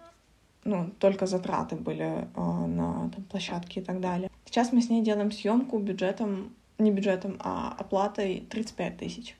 [0.64, 4.30] ну, только затраты были а, на там, площадки и так далее.
[4.44, 9.36] Сейчас мы с ней делаем съемку бюджетом, не бюджетом, а оплатой 35 тысяч.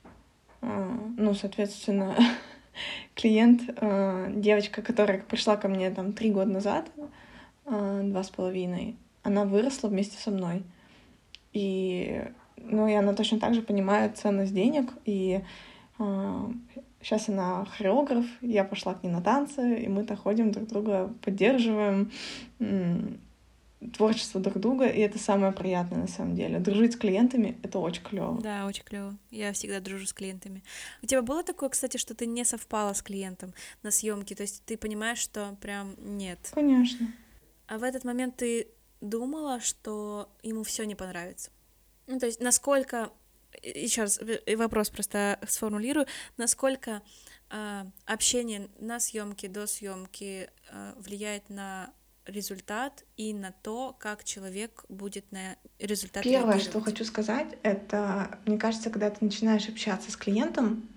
[0.61, 2.15] А, ну, соответственно,
[3.15, 3.61] клиент,
[4.41, 6.89] девочка, которая пришла ко мне там три года назад,
[7.65, 10.63] два с половиной, она выросла вместе со мной.
[11.53, 12.23] И,
[12.57, 15.41] ну, и она точно так же понимает ценность денег, и
[17.01, 22.11] Сейчас она хореограф, я пошла к ней на танцы, и мы-то ходим друг друга, поддерживаем
[23.93, 26.59] творчество друг друга, и это самое приятное на самом деле.
[26.59, 28.41] Дружить с клиентами— это очень клево.
[28.41, 29.15] Да, очень клево.
[29.29, 30.63] Я всегда дружу с клиентами.
[31.03, 33.53] У тебя было такое, кстати, что ты не совпала с клиентом
[33.83, 36.39] на съемке, то есть ты понимаешь, что прям нет.
[36.53, 37.07] Конечно.
[37.67, 38.67] А в этот момент ты
[39.01, 41.51] думала, что ему все не понравится?
[42.07, 43.11] Ну, то есть насколько,
[43.61, 44.19] еще раз
[44.55, 46.07] вопрос просто сформулирую,
[46.37, 47.03] насколько
[47.49, 51.93] э, общение на съемке до съемки э, влияет на
[52.27, 56.23] результат и на то, как человек будет на результат.
[56.23, 60.87] Первое, что хочу сказать, это, мне кажется, когда ты начинаешь общаться с клиентом,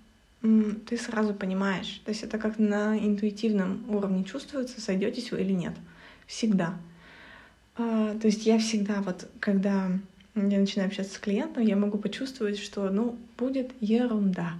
[0.43, 2.01] ты сразу понимаешь.
[2.05, 5.74] То есть это как на интуитивном уровне чувствуется, сойдетесь вы или нет.
[6.26, 6.78] Всегда.
[7.76, 9.91] А, то есть я всегда вот, когда
[10.35, 14.55] я начинаю общаться с клиентом, я могу почувствовать, что, ну, будет ерунда.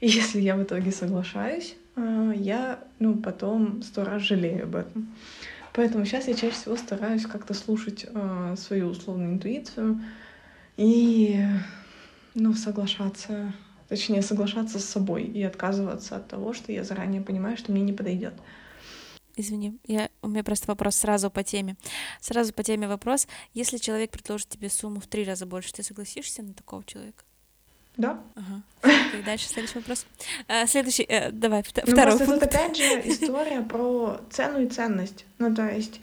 [0.00, 5.14] И если я в итоге соглашаюсь, а, я, ну, потом сто раз жалею об этом.
[5.76, 10.02] Поэтому сейчас я чаще всего стараюсь как-то слушать а, свою условную интуицию
[10.76, 11.40] и,
[12.34, 13.52] ну, соглашаться
[13.88, 17.92] Точнее, соглашаться с собой и отказываться от того, что я заранее понимаю, что мне не
[17.92, 18.34] подойдет.
[19.36, 21.76] Извини, я, у меня просто вопрос сразу по теме.
[22.20, 23.28] Сразу по теме вопрос.
[23.54, 27.22] Если человек предложит тебе сумму в три раза больше, ты согласишься на такого человека?
[27.96, 28.22] Да.
[28.34, 28.62] Ага.
[29.18, 30.06] И дальше следующий вопрос.
[30.48, 32.40] А, следующий, э, давай, ну, второй ну, пункт.
[32.40, 35.24] Тут опять же история про цену и ценность.
[35.38, 36.00] Ну, то есть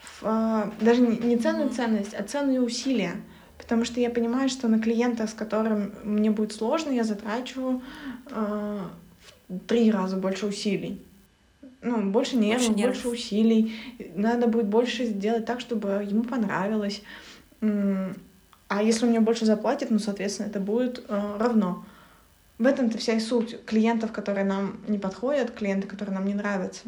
[0.00, 3.16] в, а, даже не цену и ценность, а цену и усилия
[3.58, 7.82] потому что я понимаю, что на клиента, с которым мне будет сложно, я затрачу
[8.30, 8.78] э,
[9.48, 11.02] в три раза больше усилий.
[11.82, 13.74] Ну, больше нервов, больше, больше усилий.
[14.14, 17.02] Надо будет больше сделать так, чтобы ему понравилось.
[17.60, 21.84] А если мне больше заплатит, ну, соответственно, это будет э, равно.
[22.58, 26.84] В этом-то вся и суть клиентов, которые нам не подходят, клиенты, которые нам не нравятся.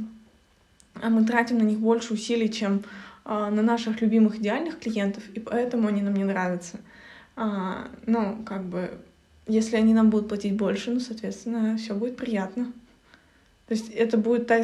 [0.94, 2.84] А мы тратим на них больше усилий, чем
[3.24, 6.78] а, на наших любимых идеальных клиентов, и поэтому они нам не нравятся.
[7.36, 8.90] А, ну, как бы,
[9.46, 12.72] если они нам будут платить больше, ну, соответственно, все будет приятно.
[13.66, 14.62] То есть это будет та,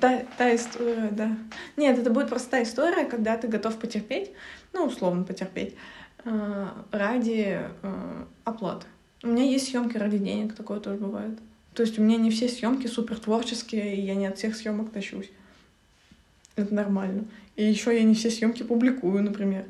[0.00, 1.36] та, та история, да.
[1.76, 4.30] Нет, это будет просто та история, когда ты готов потерпеть,
[4.72, 5.76] ну, условно потерпеть,
[6.24, 8.86] э, ради э, оплаты.
[9.26, 11.36] У меня есть съемки ради денег, такое тоже бывает.
[11.74, 14.92] То есть у меня не все съемки супер творческие, и я не от всех съемок
[14.92, 15.30] тащусь.
[16.54, 17.24] Это нормально.
[17.56, 19.64] И еще я не все съемки публикую, например.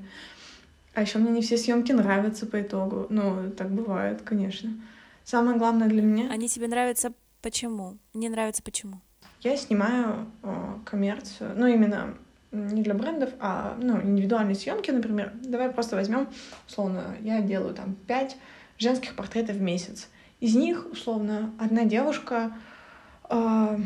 [0.92, 3.06] А еще мне не все съемки нравятся по итогу.
[3.08, 4.74] Ну, так бывает, конечно.
[5.24, 6.30] Самое главное для меня...
[6.30, 7.96] Они тебе нравятся почему?
[8.12, 9.00] Не нравятся почему?
[9.40, 12.14] Я снимаю о, коммерцию, ну, именно
[12.52, 15.32] не для брендов, а ну, индивидуальные съемки, например.
[15.42, 16.28] Давай просто возьмем,
[16.68, 18.36] условно, я делаю там пять
[18.78, 20.08] женских портретов в месяц.
[20.40, 22.52] Из них, условно, одна девушка
[23.30, 23.78] э,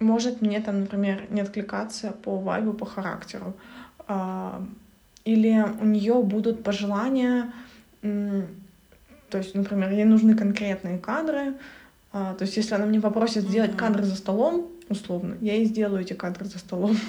[0.00, 3.54] может мне там, например, не откликаться по вайбу, по характеру.
[4.06, 4.62] А,
[5.24, 7.52] или у нее будут пожелания,
[8.02, 11.54] то есть, например, ей нужны конкретные кадры.
[12.12, 16.02] А, то есть, если она мне попросит сделать кадры за столом, условно, я ей сделаю
[16.02, 16.96] эти кадры за столом.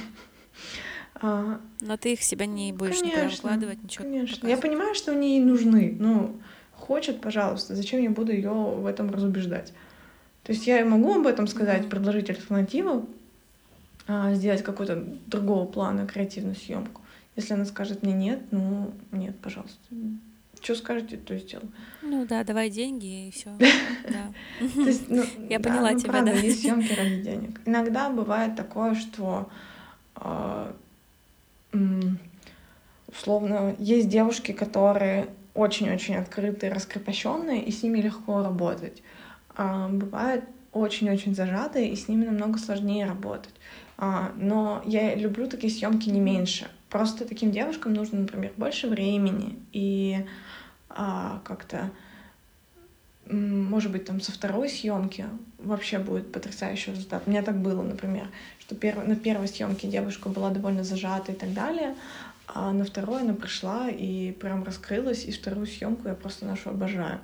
[1.22, 4.06] А, Но ты их себя не будешь конечно, никуда вкладывать, ничего.
[4.06, 4.36] Конечно.
[4.36, 4.56] Показывать.
[4.56, 5.96] Я понимаю, что они ей нужны.
[6.00, 6.40] Ну,
[6.74, 9.74] хочет, пожалуйста, зачем я буду ее в этом разубеждать?
[10.44, 13.08] То есть я могу об этом сказать, предложить альтернативу,
[14.08, 17.02] а, сделать какую-то другого плана креативную съемку.
[17.36, 19.78] Если она скажет мне нет, ну нет, пожалуйста.
[20.62, 21.70] Что скажете, то и сделаю.
[22.02, 23.52] Ну да, давай деньги и все.
[25.08, 26.32] Ну, Я поняла ну, тебя, да.
[26.32, 27.62] Есть съемки ради денег.
[27.66, 29.50] Иногда бывает такое, что
[30.16, 30.76] а,
[33.08, 39.04] условно есть девушки, которые очень-очень открытые, раскрепощенные, и с ними легко работать.
[39.56, 43.54] А, бывают очень-очень зажатые, и с ними намного сложнее работать.
[43.98, 46.68] А, но я люблю такие съемки не меньше.
[46.90, 50.26] Просто таким девушкам нужно, например, больше времени и
[50.90, 51.92] а, как-то,
[53.30, 55.26] может быть, там со второй съемки
[55.60, 57.24] вообще будет потрясающий результат.
[57.26, 58.28] У меня так было, например,
[58.60, 59.06] что перв...
[59.06, 61.96] на первой съемке девушка была довольно зажата и так далее,
[62.48, 67.20] а на второй она пришла и прям раскрылась, и вторую съемку я просто нашу обожаю.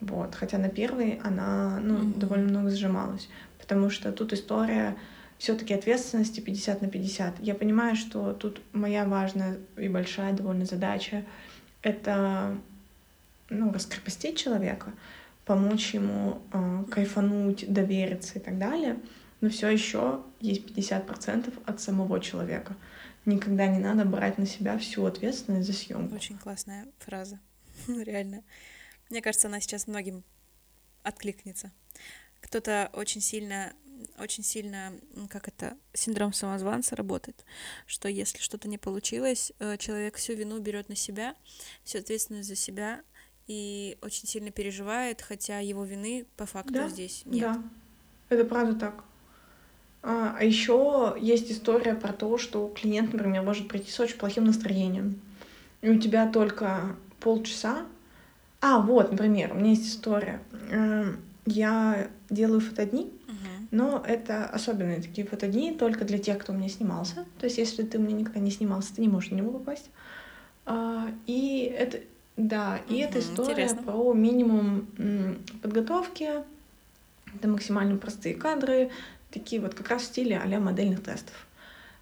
[0.00, 0.34] Вот.
[0.34, 2.18] Хотя на первой она ну, mm-hmm.
[2.18, 3.28] довольно много сжималась,
[3.58, 4.96] потому что тут история
[5.38, 7.40] все-таки ответственности 50 на 50.
[7.40, 11.24] Я понимаю, что тут моя важная и большая довольно задача—
[11.82, 12.56] это
[13.48, 14.92] ну, раскрепостить человека,
[15.46, 19.00] помочь ему э, кайфануть, довериться и так далее.
[19.40, 22.76] Но все еще есть 50% от самого человека.
[23.24, 26.14] Никогда не надо брать на себя всю ответственность за съемку.
[26.14, 27.38] Очень классная фраза,
[27.88, 28.42] реально.
[29.08, 30.24] Мне кажется, она сейчас многим
[31.04, 31.70] откликнется.
[32.40, 33.72] Кто-то очень сильно,
[34.18, 34.92] очень сильно,
[35.30, 37.44] как это, синдром самозванца работает,
[37.86, 41.36] что если что-то не получилось, э, человек всю вину берет на себя,
[41.84, 43.02] всю ответственность за себя
[43.46, 47.40] и очень сильно переживает, хотя его вины по факту да, здесь нет.
[47.40, 47.62] Да,
[48.28, 49.04] это правда так.
[50.02, 54.44] А, а еще есть история про то, что клиент, например, может прийти с очень плохим
[54.44, 55.20] настроением,
[55.80, 57.86] и у тебя только полчаса.
[58.60, 60.40] А, вот, например, у меня есть история.
[60.70, 63.12] Эм, я делаю фотодни,
[63.70, 67.26] но это особенные такие фотодни только для тех, кто у меня снимался.
[67.38, 69.90] То есть, если ты у меня никогда не снимался, ты не можешь на него попасть.
[70.64, 71.98] А, и это,
[72.36, 73.82] да, и эта история Интересно.
[73.82, 74.86] про минимум
[75.62, 76.30] подготовки,
[77.34, 78.90] это максимально простые кадры,
[79.30, 81.46] такие вот как раз в стиле а модельных тестов.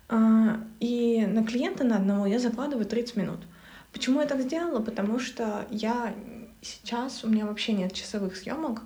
[0.08, 3.40] А, и на клиента на одного я закладываю 30 минут.
[3.92, 4.80] Почему я так сделала?
[4.80, 6.14] Потому что я
[6.60, 8.82] сейчас, у меня вообще нет часовых съемок,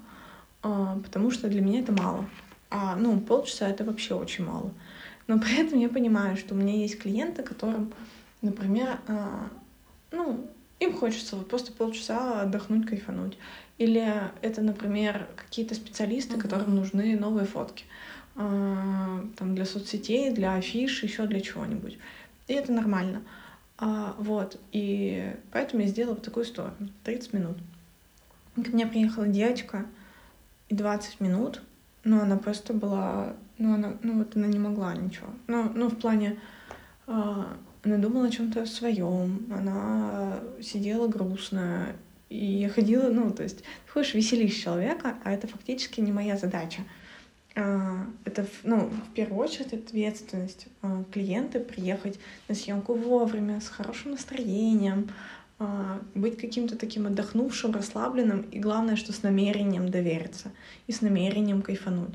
[0.62, 2.28] а, потому что для меня это мало.
[2.70, 4.72] А, ну, полчаса это вообще очень мало.
[5.26, 7.92] Но при этом я понимаю, что у меня есть клиенты, которым,
[8.42, 9.48] например, а,
[10.10, 10.46] ну,
[10.80, 13.36] им хочется вот просто полчаса отдохнуть, кайфануть.
[13.78, 14.12] Или
[14.42, 16.40] это, например, какие-то специалисты, mm-hmm.
[16.40, 17.84] которым нужны новые фотки.
[18.36, 21.98] А, там для соцсетей, для афиш, еще для чего-нибудь.
[22.46, 23.22] И это нормально.
[23.76, 24.60] А, вот.
[24.72, 26.74] И поэтому я сделала вот такую историю.
[27.04, 27.58] 30 минут.
[28.54, 29.86] Ко мне приехала девочка,
[30.68, 31.62] и 20 минут,
[32.04, 33.34] но она просто была...
[33.58, 35.28] Ну, она, ну вот она не могла ничего.
[35.46, 36.38] Ну, ну в плане...
[37.06, 37.56] А,
[37.88, 41.96] она думала о чем-то своем, она сидела грустная,
[42.28, 46.36] и я ходила, ну, то есть, ты хочешь веселить человека, а это фактически не моя
[46.36, 46.82] задача.
[47.56, 52.18] А, это, ну, в первую очередь ответственность а, клиента приехать
[52.48, 55.10] на съемку вовремя, с хорошим настроением,
[55.58, 60.52] а, быть каким-то таким отдохнувшим, расслабленным, и главное, что с намерением довериться
[60.86, 62.14] и с намерением кайфануть,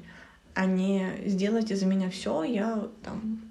[0.53, 3.41] а не сделать из-за меня все, я там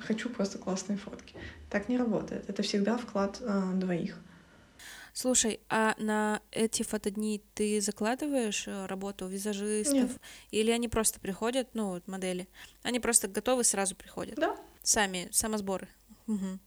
[0.00, 1.34] хочу просто классные фотки.
[1.70, 2.48] Так не работает.
[2.48, 4.16] Это всегда вклад э, двоих.
[5.12, 9.94] Слушай, а на эти фотодни ты закладываешь э, работу визажистов?
[9.94, 10.20] Нет.
[10.52, 12.48] Или они просто приходят, ну, вот модели,
[12.82, 14.36] они просто готовы сразу приходят?
[14.36, 14.56] Да.
[14.82, 15.88] Сами, самосборы.
[16.28, 16.60] Угу.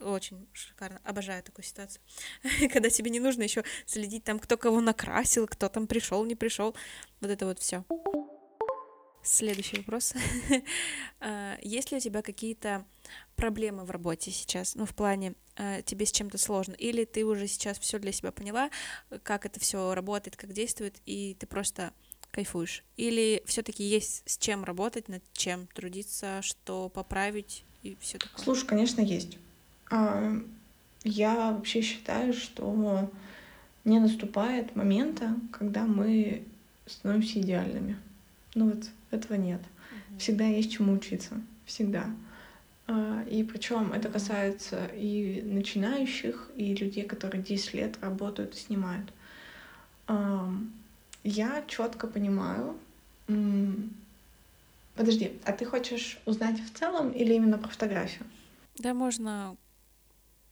[0.00, 1.00] Очень шикарно.
[1.04, 2.02] Обожаю такую ситуацию.
[2.72, 6.74] Когда тебе не нужно еще следить там, кто кого накрасил, кто там пришел, не пришел.
[7.20, 7.84] Вот это вот все.
[9.24, 10.14] Следующий вопрос.
[11.26, 12.84] А, есть ли у тебя какие-то
[13.34, 14.74] проблемы в работе сейчас?
[14.74, 16.74] Ну, в плане, а, тебе с чем-то сложно?
[16.74, 18.68] Или ты уже сейчас все для себя поняла,
[19.22, 21.94] как это все работает, как действует, и ты просто
[22.30, 22.84] кайфуешь?
[22.98, 28.44] Или все-таки есть с чем работать, над чем трудиться, что поправить и все такое?
[28.44, 29.38] Слушай, конечно, есть.
[29.90, 30.30] А,
[31.04, 33.10] я вообще считаю, что
[33.84, 36.44] не наступает момента, когда мы
[36.86, 37.98] становимся идеальными.
[38.54, 38.84] Ну вот
[39.14, 39.60] этого нет.
[40.18, 41.40] Всегда есть чему учиться.
[41.64, 42.06] Всегда.
[42.86, 49.10] А, и причем это касается и начинающих, и людей, которые 10 лет работают и снимают.
[51.22, 52.76] Я четко понимаю.
[54.94, 58.26] Подожди, а ты хочешь узнать в целом или именно про фотографию?
[58.76, 59.56] Да, можно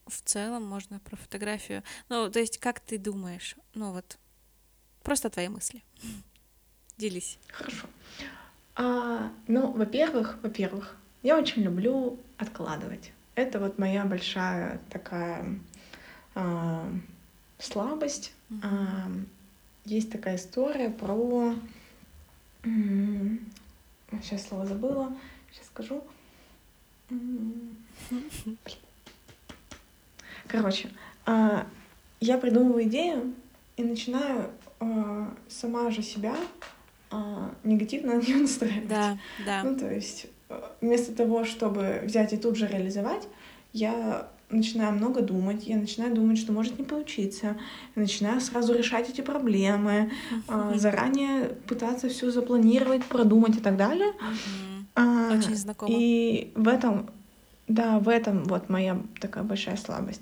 [0.06, 1.82] в целом, можно про фотографию.
[2.08, 3.56] Ну, то есть, как ты думаешь?
[3.74, 4.18] Ну вот,
[5.02, 5.84] просто твои мысли.
[6.96, 7.38] Делись.
[7.48, 7.86] Хорошо.
[8.74, 13.12] А, ну, во-первых, во-первых, я очень люблю откладывать.
[13.34, 15.58] Это вот моя большая такая
[16.34, 16.88] а,
[17.58, 18.32] слабость.
[18.50, 18.60] Mm-hmm.
[18.62, 19.10] А,
[19.84, 21.54] есть такая история про...
[24.22, 25.12] Сейчас слово забыла.
[25.50, 26.04] Сейчас скажу.
[30.46, 30.90] Короче,
[31.26, 31.66] а,
[32.20, 33.34] я придумываю идею
[33.76, 34.50] и начинаю
[34.80, 36.36] а, сама же себя
[37.12, 38.88] а, негативно на нее настраивать.
[38.88, 39.62] Да, да.
[39.62, 43.28] Ну, то есть э, вместо того, чтобы взять и тут же реализовать,
[43.72, 47.56] я начинаю много думать, я начинаю думать, что может не получиться,
[47.96, 50.10] я начинаю сразу решать эти проблемы,
[50.48, 50.76] uh-huh.
[50.76, 54.12] заранее пытаться все запланировать, продумать и так далее.
[54.94, 55.38] Uh-huh.
[55.38, 55.90] Очень знакомо.
[55.90, 57.10] И в этом,
[57.66, 60.20] да, в этом вот моя такая большая слабость.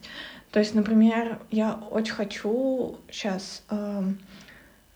[0.53, 4.19] То есть, например, я очень хочу сейчас эм,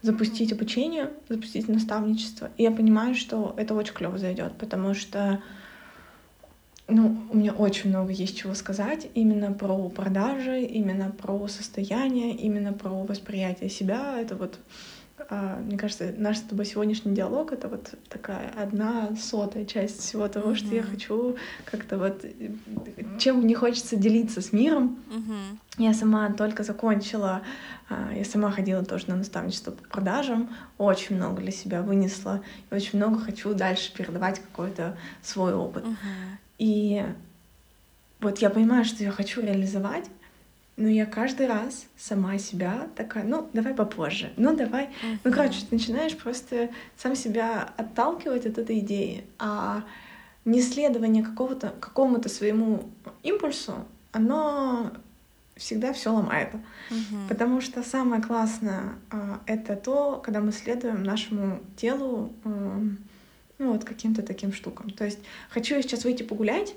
[0.04, 2.50] запустить обучение, запустить наставничество.
[2.58, 5.42] И я понимаю, что это очень клево зайдет, потому что
[6.86, 12.74] ну, у меня очень много есть чего сказать именно про продажи, именно про состояние, именно
[12.74, 14.20] про восприятие себя.
[14.20, 14.58] Это вот
[15.30, 20.50] мне кажется, наш с тобой сегодняшний диалог— это вот такая одна сотая часть всего того,
[20.50, 20.56] mm-hmm.
[20.56, 22.24] что я хочу как-то вот...
[23.18, 24.98] Чем мне хочется делиться с миром.
[25.08, 25.58] Mm-hmm.
[25.78, 27.42] Я сама только закончила,
[27.88, 32.74] а, я сама ходила тоже на наставничество по продажам, очень много для себя вынесла, и
[32.74, 35.84] очень много хочу дальше передавать какой-то свой опыт.
[35.84, 36.38] Mm-hmm.
[36.58, 37.04] И
[38.20, 40.04] вот я понимаю, что я хочу реализовать,
[40.76, 44.86] но я каждый раз сама себя такая, ну, давай попозже, ну, давай.
[44.86, 45.18] Uh-huh.
[45.24, 49.84] Ну, короче, ты начинаешь просто сам себя отталкивать от этой идеи, а
[50.44, 52.90] не следование какого-то, какому-то своему
[53.22, 54.92] импульсу, оно
[55.56, 56.50] всегда все ломает.
[57.28, 62.98] Потому что самое классное а, это то, когда мы следуем нашему телу, м,
[63.58, 64.90] ну вот каким-то таким штукам.
[64.90, 65.20] То есть
[65.50, 66.74] хочу я сейчас выйти погулять,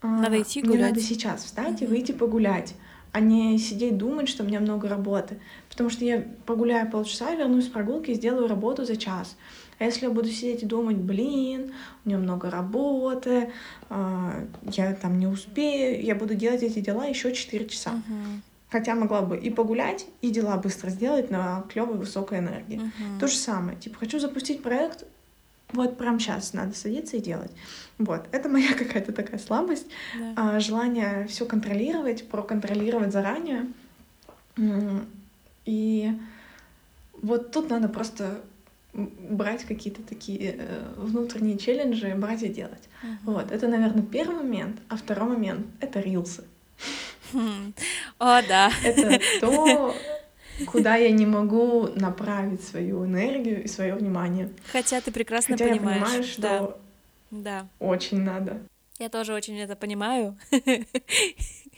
[0.00, 1.04] а, Надо идти мне надо гулять.
[1.04, 2.74] сейчас встать и выйти погулять,
[3.12, 5.38] а не сидеть думать, что у меня много работы.
[5.68, 9.36] Потому что я погуляю полчаса, вернусь с прогулки и сделаю работу за час.
[9.78, 11.72] А если я буду сидеть и думать, блин,
[12.04, 13.50] у меня много работы,
[13.88, 17.92] а, я там не успею, я буду делать эти дела еще 4 часа.
[17.92, 18.42] Мгм.
[18.70, 22.76] Хотя могла бы и погулять, и дела быстро сделать на клевой высокой энергии.
[22.76, 23.20] Мгм.
[23.20, 23.78] То же самое.
[23.78, 25.04] Типа, хочу запустить проект,
[25.72, 27.50] вот прямо сейчас надо садиться и делать.
[27.98, 28.26] Вот.
[28.32, 29.86] Это моя какая-то такая слабость.
[30.18, 30.56] Да.
[30.56, 33.66] а, желание все контролировать, проконтролировать заранее.
[35.64, 36.12] И
[37.12, 38.40] вот тут надо просто
[38.94, 42.88] брать какие-то такие э, внутренние челленджи, брать и делать.
[43.02, 43.18] Мгм.
[43.24, 44.80] Вот, это, наверное, первый момент.
[44.88, 46.44] А второй момент— это рилсы.
[47.32, 47.74] Хм.
[48.18, 48.70] О, да.
[48.82, 49.94] Это то,
[50.66, 54.50] куда я не могу направить свою энергию и свое внимание.
[54.72, 56.02] Хотя ты прекрасно Хотя я понимаешь.
[56.02, 56.78] понимаю, что Да,
[57.30, 57.68] да.
[57.78, 58.60] очень надо.
[58.98, 60.36] Я тоже очень это понимаю.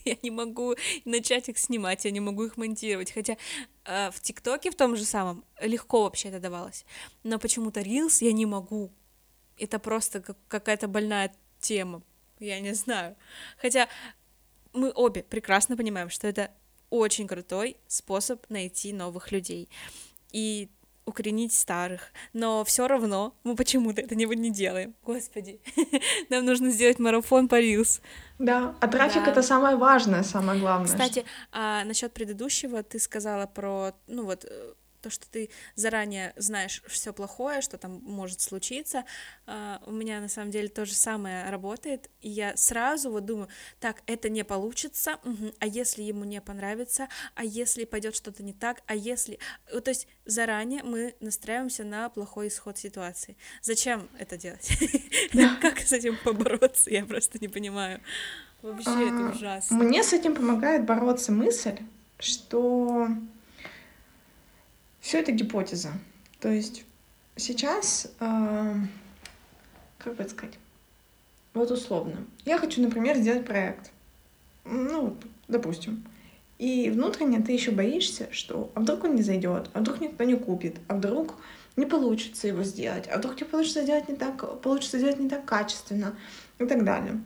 [0.07, 0.75] Я не могу
[1.05, 3.13] начать их снимать, я не могу их монтировать.
[3.13, 3.37] Хотя
[3.85, 6.87] э, в ТикТоке в том же самом легко вообще это давалось.
[7.23, 8.91] Но почему-то Reels я не могу.
[9.59, 12.01] Это просто как- какая-то больная тема.
[12.39, 13.15] Я не знаю.
[13.61, 13.89] Хотя
[14.73, 16.51] мы обе прекрасно понимаем, что это
[16.91, 19.69] очень крутой способ найти новых людей
[20.33, 20.69] и
[21.07, 22.13] укоренить старых.
[22.33, 24.95] Но все равно мы почему-то это не, делаем.
[25.05, 25.61] Господи,
[26.31, 28.01] нам нужно сделать марафон по Reels.
[28.39, 29.33] Да, а трафик Да.
[29.33, 30.87] это самое важное, самое главное.
[30.87, 36.83] Кстати, а, насчет предыдущего ты сказала про, ну вот, э, то, что ты заранее знаешь
[36.87, 39.05] все плохое, что там может случиться.
[39.47, 43.49] А, у меня на самом деле то же самое работает, и я сразу вот думаю,
[43.79, 48.53] так, это не получится, мгм, а если ему не понравится, а если пойдет что-то не
[48.53, 49.39] так, а если...
[49.73, 53.37] Вот, То есть заранее мы настраиваемся на плохой исход ситуации.
[53.63, 54.71] Зачем это делать?
[55.61, 56.91] Как с этим побороться?
[56.91, 58.01] Я просто не понимаю.
[58.63, 59.77] Вообще А, это ужасно.
[59.77, 61.79] Мне с этим помогает бороться мысль,
[62.19, 63.09] что
[65.01, 65.93] все это гипотеза.
[66.41, 66.85] То есть
[67.37, 68.75] сейчас, э,
[69.99, 70.59] как бы сказать,
[71.53, 73.91] вот условно, я хочу, например, сделать проект,
[74.65, 75.17] ну,
[75.49, 76.05] допустим,
[76.59, 80.37] и внутренне ты еще боишься, что а вдруг он не зайдет, а вдруг никто не
[80.37, 81.37] купит, а вдруг
[81.77, 85.45] не получится его сделать, а вдруг тебе получится сделать не так, получится сделать не так
[85.45, 86.15] качественно
[86.59, 87.21] и так далее.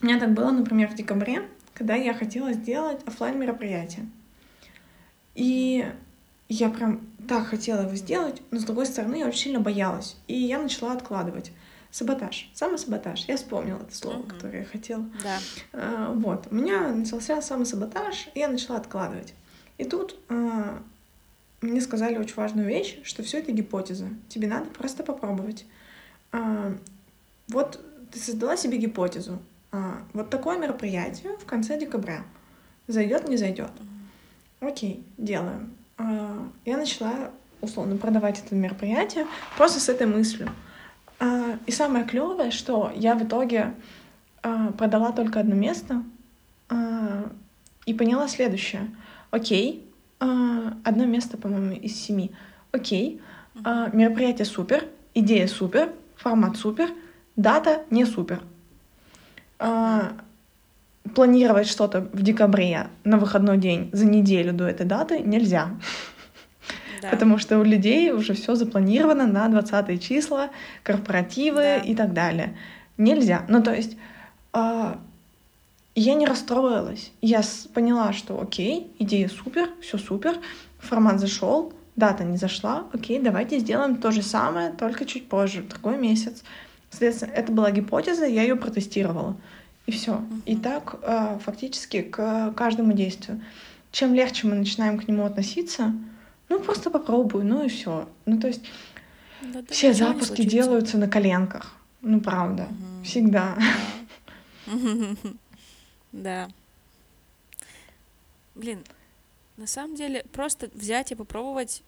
[0.00, 4.06] У меня так было, например, в декабре, когда я хотела сделать оффлайн мероприятие.
[5.34, 5.86] И
[6.48, 10.16] я прям так хотела его сделать, но с другой стороны я очень сильно боялась.
[10.26, 11.52] И я начала откладывать.
[11.90, 13.26] Саботаж, самосаботаж.
[13.28, 14.28] Я вспомнила это слово, Мгм.
[14.28, 15.04] которое я хотела.
[15.22, 15.38] Да.
[15.72, 19.34] А, Вот, у меня начался самосаботаж, и я начала откладывать.
[19.78, 20.82] И тут а,
[21.60, 24.08] мне сказали очень важную вещь, что все это гипотеза.
[24.28, 25.66] Тебе надо просто попробовать.
[26.32, 26.74] А,
[27.48, 27.80] Вот
[28.10, 29.38] ты создала себе гипотезу.
[29.70, 32.24] А, Вот такое мероприятие в конце декабря.
[32.88, 33.70] Зайдет, не зайдет.
[34.60, 35.74] Окей, делаем.
[35.98, 37.30] А, Я начала
[37.60, 39.26] условно продавать это мероприятие
[39.56, 40.48] просто с этой мыслью.
[41.20, 43.74] А, И самое клевое, что я в итоге
[44.42, 46.02] а, продала только одно место
[47.84, 48.88] и поняла следующее.
[49.30, 49.86] Окей,
[50.18, 52.30] одно место, по-моему, из семи.
[52.70, 53.20] Окей,
[53.54, 56.88] мероприятие супер, идея супер, формат супер,
[57.36, 58.40] дата не супер.
[61.14, 65.70] Планировать что-то в декабре на выходной день за неделю до этой даты нельзя.
[67.02, 67.10] Да.
[67.10, 70.50] Потому что у людей уже все запланировано на 20 числа,
[70.82, 71.76] корпоративы Да.
[71.78, 72.56] и так далее.
[72.96, 73.44] Нельзя.
[73.48, 73.96] Ну, то есть
[74.52, 74.98] а,
[75.94, 77.12] я не расстроилась.
[77.20, 77.42] Я
[77.74, 80.36] поняла, что окей, идея супер, все супер,
[80.78, 85.68] формат зашел, дата не зашла, окей, давайте сделаем то же самое, только чуть позже, в
[85.68, 86.42] другой месяц.
[86.90, 89.36] Соответственно, это была гипотеза, я ее протестировала.
[89.86, 90.24] И все.
[90.46, 90.62] И Мгм.
[90.62, 93.42] так а, фактически к каждому действию.
[93.90, 95.92] Чем легче мы начинаем к нему относиться,
[96.48, 98.08] ну просто попробуй, ну и все.
[98.26, 98.62] Ну то есть
[99.42, 101.74] Да-да, все ничего не запуски делаются на коленках.
[102.00, 103.04] Ну правда, Мгм.
[103.04, 103.56] всегда.
[104.66, 104.72] Да.
[106.12, 106.48] Да.
[108.54, 108.84] Блин,
[109.56, 111.82] на самом деле, просто взять и попробовать,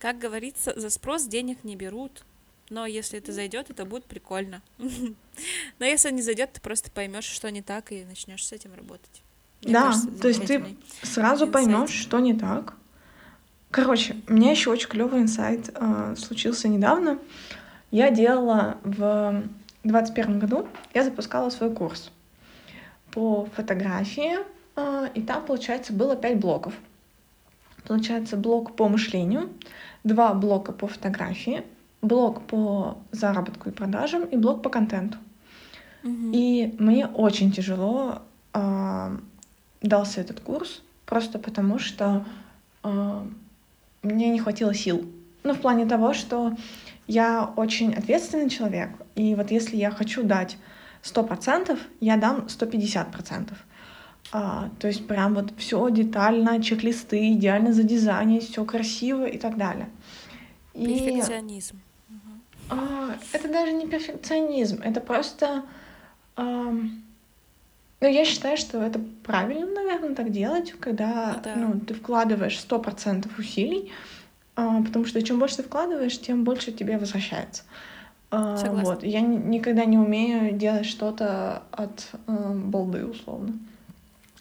[0.00, 2.24] как говорится, за спрос денег не берут.
[2.70, 4.62] Но если это зайдет, это будет прикольно.
[4.78, 9.22] Но если не зайдет, ты просто поймешь, что не так, и начнешь с этим работать.
[9.62, 12.74] Мне Да, кажется, то есть ты Сразу поймешь, что не так.
[13.70, 17.18] Короче, у меня еще очень клевый инсайт э, случился недавно.
[17.90, 19.42] Я делала в
[19.82, 22.10] 2021 году, я запускала свой курс
[23.10, 24.38] по фотографии
[24.76, 26.74] а, и там, получается, было пять блоков.
[27.86, 29.50] Получается, блок по мышлению,
[30.04, 31.62] два блока по фотографии,
[32.04, 35.18] блок по заработку и продажам и блок по контенту.
[36.04, 38.20] И мне очень тяжело
[38.52, 39.16] а,
[39.80, 42.26] дался этот курс, просто потому что
[42.82, 43.26] а,
[44.02, 45.06] мне не хватило сил.
[45.44, 46.54] Ну, в плане того, что
[47.06, 50.58] я очень ответственный человек, и вот если я хочу дать
[51.02, 53.52] 100%, я дам 150%.
[54.32, 59.88] А, то есть прям вот все детально, чек-листы, идеально задизайнить, все красиво и так далее.
[60.74, 61.80] И Перфекционизм.
[62.70, 65.62] А, это даже не перфекционизм, это просто...
[66.36, 66.90] ну,
[68.00, 71.54] я считаю, что это правильно, наверное, так делать, когда да.
[71.56, 73.92] ну, ты вкладываешь 100% усилий,
[74.56, 77.64] а, потому что чем больше ты вкладываешь, тем больше тебе возвращается.
[78.30, 78.94] А, Согласна.
[78.94, 79.04] Вот.
[79.04, 83.54] Я ни- никогда не умею делать что-то от э, балды, условно.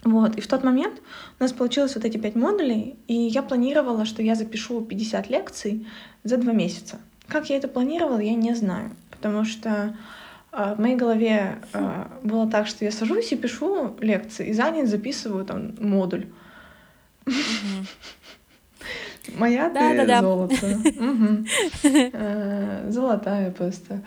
[0.03, 1.01] Вот, и в тот момент
[1.39, 5.87] у нас получилось вот эти пять модулей, и я планировала, что я запишу 50 лекций
[6.23, 6.99] за два месяца.
[7.27, 9.95] Как я это планировала, я не знаю, потому что
[10.51, 14.69] а, в моей голове а, было так, что я сажусь и пишу лекции, и за
[14.71, 16.27] день записываю там модуль.
[19.35, 20.79] Моя ты золото.
[21.83, 24.01] Э, Золотая просто.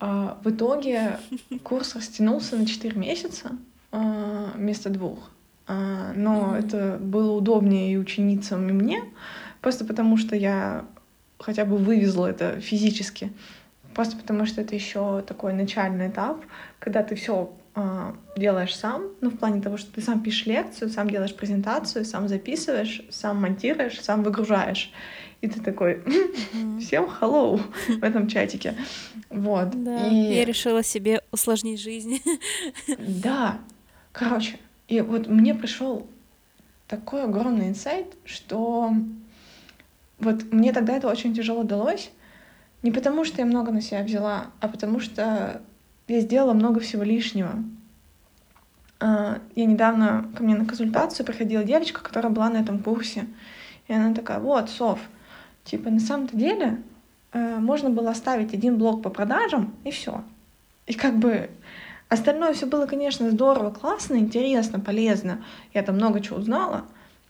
[0.00, 1.18] А в итоге
[1.62, 3.52] курс растянулся на 4 месяца
[3.92, 5.30] вместо двух.
[5.68, 9.04] Но это было удобнее и ученицам, и мне,
[9.60, 10.86] просто потому что я
[11.42, 13.32] хотя бы вывезла это физически.
[13.94, 16.42] Просто потому что это еще такой начальный этап,
[16.78, 17.52] когда ты все
[18.36, 22.28] делаешь сам, ну, в плане того, что ты сам пишешь лекцию, сам делаешь презентацию, сам
[22.28, 24.92] записываешь, сам монтируешь, сам выгружаешь.
[25.40, 26.02] И ты такой,
[26.80, 28.74] всем hello в этом чатике.
[29.30, 29.70] Вот.
[29.82, 32.20] Да, И я решила себе усложнить жизнь.
[32.98, 33.58] да,
[34.12, 36.06] короче, и вот мне пришел
[36.86, 38.92] такой огромный инсайт, что
[40.22, 42.10] вот мне тогда это очень тяжело далось,
[42.82, 45.60] не потому что я много на себя взяла, а потому что
[46.08, 47.62] я сделала много всего лишнего.
[49.00, 53.26] А, Я недавно ко мне на консультацию приходила девочка, которая была на этом курсе.
[53.88, 55.00] И она такая, вот, Сов,
[55.64, 56.80] типа, на самом-то деле
[57.32, 60.22] э, можно было оставить один блок по продажам, и все.
[60.86, 61.50] И как бы
[62.08, 65.44] остальное все было, конечно, здорово, классно, интересно, полезно.
[65.74, 66.84] Я там много чего узнала,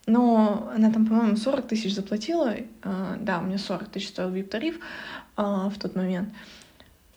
[0.06, 2.54] но она там, по-моему, 40 тысяч заплатила.
[2.82, 4.78] Э, Да, у меня 40 тысяч стоил VIP-тариф
[5.36, 6.28] э, в тот момент.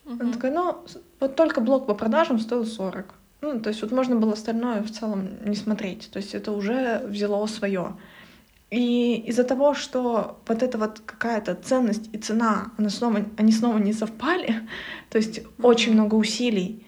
[0.06, 0.34] Она Мгм.
[0.34, 0.78] такая, ну,
[1.20, 3.14] вот только блок по продажам стоил 40.
[3.42, 6.10] Ну, то есть вот можно было остальное в целом не смотреть.
[6.12, 7.96] То есть это уже взяло свое.
[8.72, 13.78] И из-за того, что вот эта вот какая-то ценность и цена, она снова, они снова
[13.78, 14.62] не совпали,
[15.10, 16.86] то есть очень много усилий,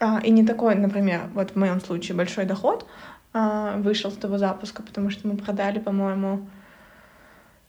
[0.00, 4.38] а, и не такой, например, вот в моем случае большой доход а, вышел с того
[4.38, 6.46] запуска, потому что мы продали, по-моему,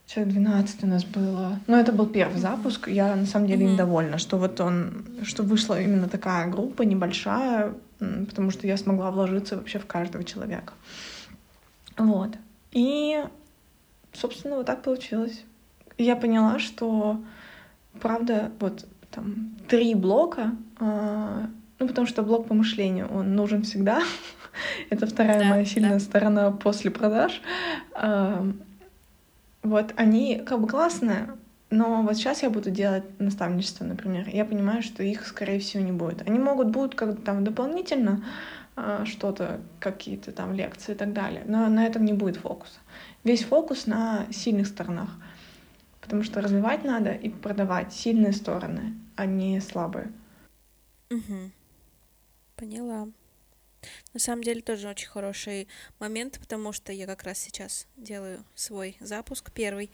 [0.07, 1.59] человек 12 у нас было.
[1.67, 2.87] Но это был первый запуск.
[2.89, 3.73] Я на самом деле Мгм.
[3.73, 9.55] недовольна, что вот он, что вышла именно такая группа небольшая, потому что я смогла вложиться
[9.55, 10.73] вообще в каждого человека.
[11.97, 12.31] Вот.
[12.71, 13.23] И,
[14.11, 15.43] собственно, вот так получилось.
[15.97, 17.21] Я поняла, что,
[18.01, 21.47] правда, вот там три блока, а,
[21.79, 24.01] ну, потому что блок по мышлению, он нужен всегда.
[24.89, 25.69] Это вторая Да, моя да.
[25.69, 27.41] сильная сторона после продаж.
[29.63, 31.29] Вот они как бы классные,
[31.69, 34.27] но вот сейчас я буду делать наставничество, например.
[34.27, 36.27] Я понимаю, что их, скорее всего, не будет.
[36.27, 38.23] Они могут будут как-то там дополнительно
[38.75, 42.79] а, что-то, какие-то там лекции и так далее, но на этом не будет фокуса.
[43.23, 45.09] Весь фокус на сильных сторонах,
[46.01, 50.11] потому что развивать надо и продавать сильные стороны, а не слабые.
[51.09, 51.51] Мгм.
[52.57, 53.07] Поняла.
[54.13, 55.67] На самом деле тоже очень хороший
[55.99, 59.91] момент, потому что я как раз сейчас делаю свой запуск первый.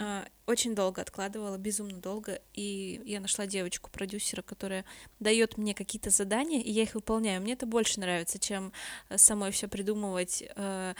[0.00, 4.84] А, Очень долго откладывала, безумно долго, и я нашла девочку-продюсера, которая
[5.20, 7.40] дает мне какие-то задания, и я их выполняю.
[7.40, 8.72] Мне это больше нравится, чем
[9.08, 10.94] э, самой все придумывать э,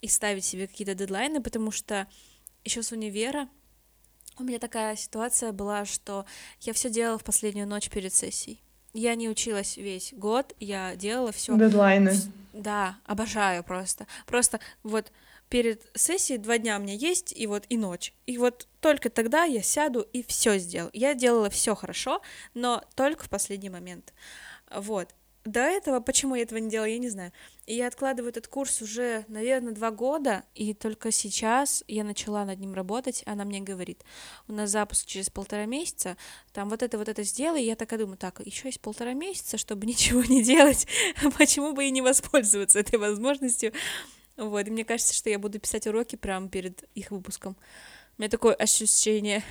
[0.00, 2.06] и ставить себе какие-то дедлайны, потому что
[2.64, 3.48] еще с универа
[4.38, 6.26] у меня такая ситуация была, что
[6.60, 8.60] я все делала в последнюю ночь перед сессией.
[8.96, 12.14] Я не училась весь год, я делала все Дедлайны.
[12.54, 14.06] Да, обожаю просто.
[14.24, 15.12] Просто вот
[15.50, 18.14] перед сессией два дня у меня есть, и вот и ночь.
[18.24, 20.90] И вот только тогда я сяду и все сделаю.
[20.94, 22.22] Я делала все хорошо,
[22.54, 24.14] но только в последний момент.
[24.70, 25.14] Вот.
[25.46, 27.32] До этого, почему я этого не делала, я не знаю.
[27.66, 32.60] И я откладываю этот курс уже, наверное, два года, и только сейчас я начала над
[32.60, 34.04] ним работать, она мне говорит,
[34.48, 36.16] у нас запуск через полтора месяца,
[36.52, 39.58] там вот это, вот это сделай, и я такая думаю, так, еще есть полтора месяца,
[39.58, 40.86] чтобы ничего не делать,
[41.38, 43.72] почему бы и не воспользоваться этой возможностью,
[44.36, 47.56] вот, и мне кажется, что я буду писать уроки прямо перед их выпуском.
[48.18, 49.42] У меня такое ощущение,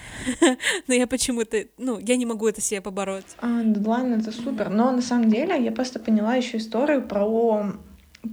[0.88, 3.36] но я почему-то, ну, я не могу это себе побороть.
[3.38, 7.74] А, дедлайн это супер, но на самом деле я просто поняла еще историю про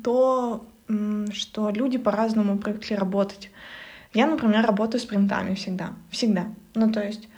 [0.03, 0.64] то,
[1.33, 3.51] что люди по-разному привыкли работать.
[4.14, 6.47] Я, например, работаю с принтами всегда, всегда.
[6.74, 7.28] Ну, то есть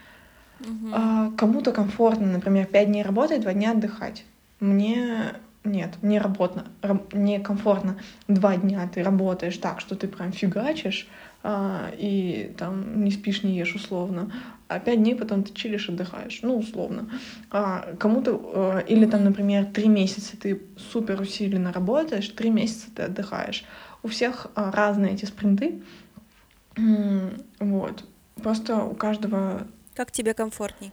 [0.61, 4.24] uh кому-то комфортно, например, пять дней работать, два дня отдыхать.
[4.61, 5.34] Мне
[5.64, 6.66] нет, мне работно,
[7.12, 7.97] мне комфортно.
[8.28, 11.09] Два дня ты работаешь так, что ты прям фигачишь,
[11.47, 14.32] и там не спишь, не ешь условно,
[14.68, 17.11] а пять дней потом ты чилишь, отдыхаешь, ну, условно.
[17.51, 23.03] А кому-то, а, или там, например, три месяца ты супер усиленно работаешь, три месяца ты
[23.03, 23.64] отдыхаешь.
[24.03, 25.82] У всех а, разные эти спринты,
[27.61, 28.05] вот.
[28.42, 29.66] Просто у каждого...
[29.95, 30.92] Как тебе комфортней?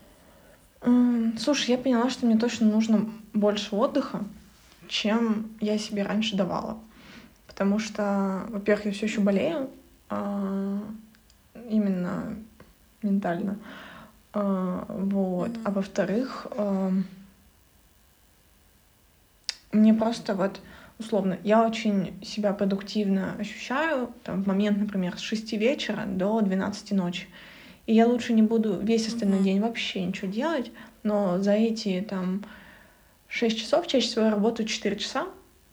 [1.38, 4.22] Слушай, я поняла, что мне точно нужно больше отдыха,
[4.86, 6.78] чем я себе раньше давала.
[7.48, 9.81] Потому что, во-первых, я все еще болею, а,
[11.68, 12.36] именно
[13.02, 13.58] ментально.
[14.32, 15.50] А, вот.
[15.50, 15.62] Mm-hmm.
[15.64, 16.92] А во-вторых, а,
[19.72, 20.60] мне просто вот
[20.98, 26.92] условно, я очень себя продуктивно ощущаю там, в момент, например, с 6 вечера до 12
[26.92, 27.26] ночи.
[27.86, 29.44] И я лучше не буду весь остальной mm-hmm.
[29.44, 30.70] день вообще ничего делать,
[31.02, 32.44] но за эти там
[33.26, 35.26] 6 часов чаще всего я работаю 4 часа,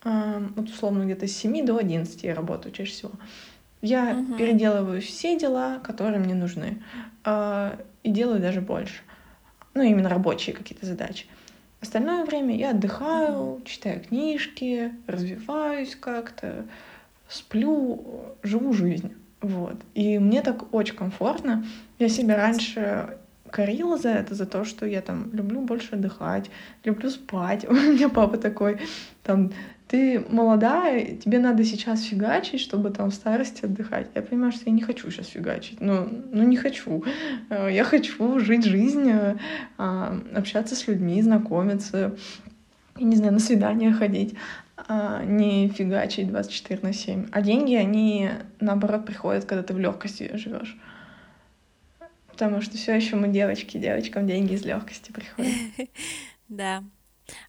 [0.04, 3.12] вот условно где-то с 7 до 11 я работаю чаще всего.
[3.82, 4.36] Я угу.
[4.36, 6.82] переделываю все дела, которые мне нужны,
[7.26, 9.02] э, и делаю даже больше.
[9.74, 11.26] Ну, именно рабочие какие-то задачи.
[11.82, 13.62] Остальное время я отдыхаю, угу.
[13.66, 16.66] читаю книжки, развиваюсь как-то,
[17.30, 19.14] сплю, живу жизнь.
[19.42, 19.76] Вот.
[19.94, 21.66] И мне так очень комфортно.
[21.98, 23.18] Я себя раньше
[23.50, 26.50] корила за это, за то, что я там люблю больше отдыхать,
[26.84, 27.66] люблю спать.
[27.70, 28.80] У меня папа такой,
[29.24, 29.52] там,
[29.90, 34.08] ты молодая, тебе надо сейчас фигачить, чтобы там в старости отдыхать.
[34.14, 35.82] Я понимаю, что я не хочу сейчас фигачить.
[35.82, 37.04] Ну, ну не хочу.
[37.50, 39.12] Э, я хочу жить жизнь,
[39.80, 42.16] а, общаться с людьми, знакомиться,
[43.00, 44.36] не знаю, на свидания ходить,
[44.78, 47.26] а, не фигачить 24 на 7.
[47.32, 48.30] А деньги, они
[48.60, 50.78] наоборот приходят, когда ты в легкости живешь.
[52.28, 55.52] Потому что все еще мы девочки, девочкам деньги из легкости приходят.
[56.48, 56.84] Да,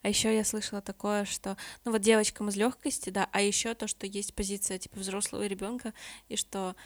[0.03, 3.87] а еще я слышала такое, что, ну вот девочкам из легкости, да, а еще то,
[3.87, 5.93] что есть позиция типа взрослого ребенка,
[6.29, 6.77] и что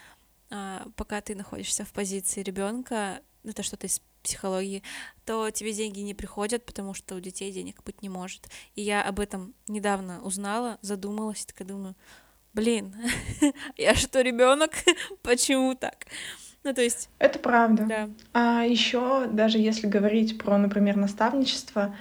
[0.51, 4.83] а, пока ты находишься в позиции ребенка, это что-то из психологии,
[5.25, 8.49] то тебе деньги не приходят, потому что у детей денег быть не может.
[8.75, 11.95] И я об этом недавно узнала, задумалась, такая думаю,
[12.55, 12.95] блин,
[13.77, 14.73] я что, ребенок?
[15.23, 16.07] Почему так?
[16.65, 17.11] Ну, то есть...
[17.19, 17.85] Это правда.
[17.85, 18.09] Да.
[18.33, 21.95] А еще, даже если говорить про, например, наставничество,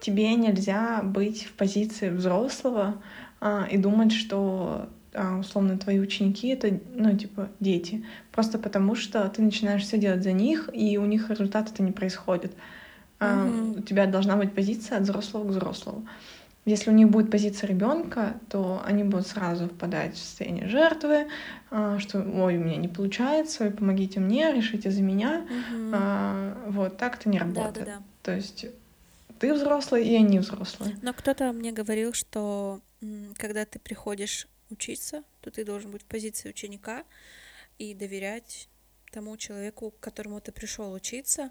[0.00, 3.00] тебе нельзя быть в позиции взрослого
[3.40, 8.04] а, и думать, что а, условно твои ученики это, ну, типа, дети.
[8.32, 11.92] Просто потому что ты начинаешь все делать за них, и у них результат это не
[11.92, 12.52] происходит.
[13.18, 13.80] Mm-hmm.
[13.80, 16.06] У тебя должна быть позиция от взрослого к взрослому.
[16.66, 21.26] Если у них будет позиция ребенка, то они будут сразу впадать в состояние жертвы,
[21.98, 25.46] что ой, у меня не получается, ой, помогите мне, решите за меня.
[25.72, 26.72] Угу.
[26.72, 27.74] Вот так это не работает.
[27.74, 28.02] Да, да, да.
[28.22, 28.66] То есть
[29.40, 30.96] ты взрослый, и они взрослые.
[31.02, 32.80] Но кто-то мне говорил, что
[33.36, 37.04] когда ты приходишь учиться, то ты должен быть в позиции ученика
[37.78, 38.68] и доверять
[39.10, 41.50] тому человеку, к которому ты пришел учиться.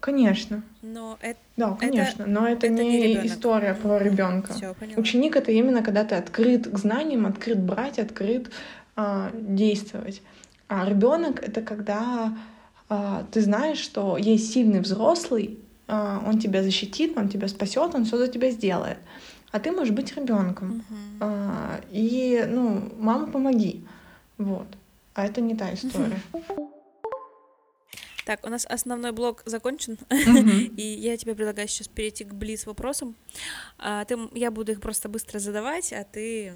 [0.00, 0.64] Конечно.
[0.80, 4.54] Но это, да, конечно, это, но это, это не, не история про ребенка.
[4.96, 8.50] Ученик это именно когда ты открыт к знаниям, открыт брать, открыт
[8.96, 10.22] а, действовать.
[10.66, 12.36] А ребенок это когда
[12.88, 18.16] а, ты знаешь, что есть сильный взрослый, он тебя защитит, он тебя спасет, он все
[18.16, 18.98] за тебя сделает.
[19.50, 20.82] А ты можешь быть ребенком.
[21.20, 21.84] Uh-huh.
[21.90, 23.84] И, ну, мама, помоги.
[24.38, 24.66] Вот.
[25.14, 26.20] А это не та история.
[28.24, 29.98] Так, у нас основной блок закончен,
[30.76, 33.16] и я тебе предлагаю сейчас перейти к близ вопросам.
[33.78, 36.54] А, ты, я буду их просто быстро задавать, а ты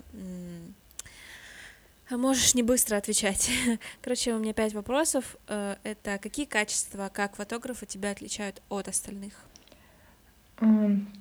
[2.10, 3.50] Можешь не быстро отвечать.
[4.02, 5.36] Короче, у меня пять вопросов.
[5.48, 9.34] Э, это какие качества, как фотографа, тебя отличают от остальных?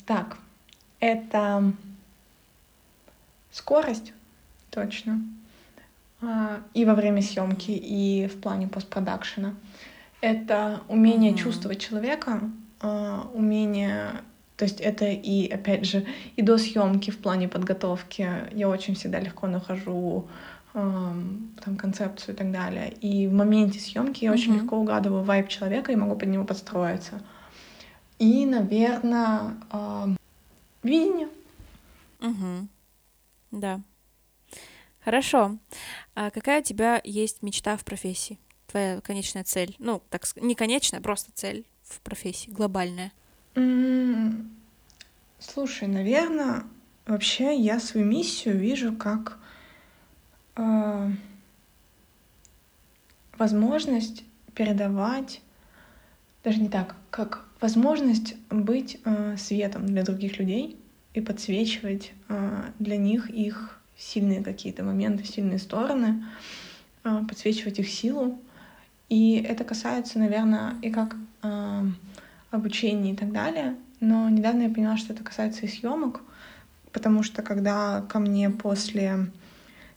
[0.06, 0.38] Так,
[1.00, 1.74] это
[3.52, 4.14] скорость,
[4.70, 5.22] точно.
[6.22, 9.56] А, и во время съемки, и в плане постпродакшена.
[10.22, 11.38] Это умение mm-hmm.
[11.38, 12.42] чувствовать человека,
[12.80, 14.22] а, умение
[14.58, 16.06] То есть это и, опять же,
[16.38, 20.28] и до съемки в плане подготовки я очень всегда легко нахожу
[20.76, 22.92] там концепцию и так далее.
[23.00, 24.34] И в моменте съемки я mm-hmm.
[24.34, 27.22] очень легко угадываю вайб человека и могу под него подстроиться.
[28.20, 30.16] И, наверное, э,
[30.84, 31.30] видение.
[32.22, 32.68] Угу.
[33.52, 33.82] Да.
[35.04, 35.58] Хорошо.
[36.14, 38.40] А какая у тебя есть мечта в профессии?
[38.68, 39.76] Твоя конечная цель?
[39.80, 43.14] Ну, так не конечная, просто цель в профессии, глобальная.
[43.54, 44.50] Mm,
[45.40, 46.64] слушай, наверное,
[47.06, 49.40] вообще я свою миссию вижу как
[53.38, 55.42] возможность передавать,
[56.44, 60.80] даже не так, как возможность быть э, светом для других людей
[61.14, 66.26] и подсвечивать э, для них их сильные какие-то моменты, сильные стороны,
[67.04, 68.40] подсвечивать их силу.
[69.10, 71.16] И это касается, наверное, и как
[72.52, 73.76] обучения и так далее.
[74.00, 76.22] Но недавно я поняла, что это касается и съемок,
[76.92, 79.32] потому что когда ко мне после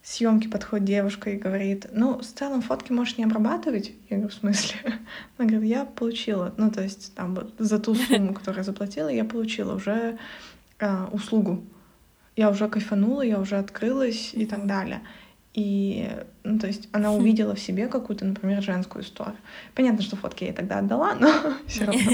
[0.08, 3.92] съемки подходит девушка и говорит, ну, в целом фотки можешь не обрабатывать.
[4.08, 4.78] Я говорю, в смысле?
[5.36, 9.08] Она говорит, я получила, ну, то есть там вот за ту сумму, которую я заплатила,
[9.08, 10.18] я получила уже
[10.78, 11.62] э, услугу.
[12.36, 15.02] Я уже кайфанула, я уже открылась и так далее.
[15.52, 16.08] И,
[16.42, 19.36] ну, то есть она увидела в себе какую-то, например, женскую историю.
[19.74, 21.30] Понятно, что фотки я ей тогда отдала, но
[21.66, 22.12] все равно.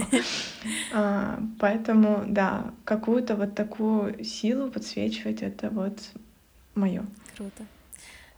[0.92, 5.98] А, поэтому, да, какую-то вот такую силу подсвечивать, это вот
[6.74, 7.04] мое.
[7.36, 7.64] Круто.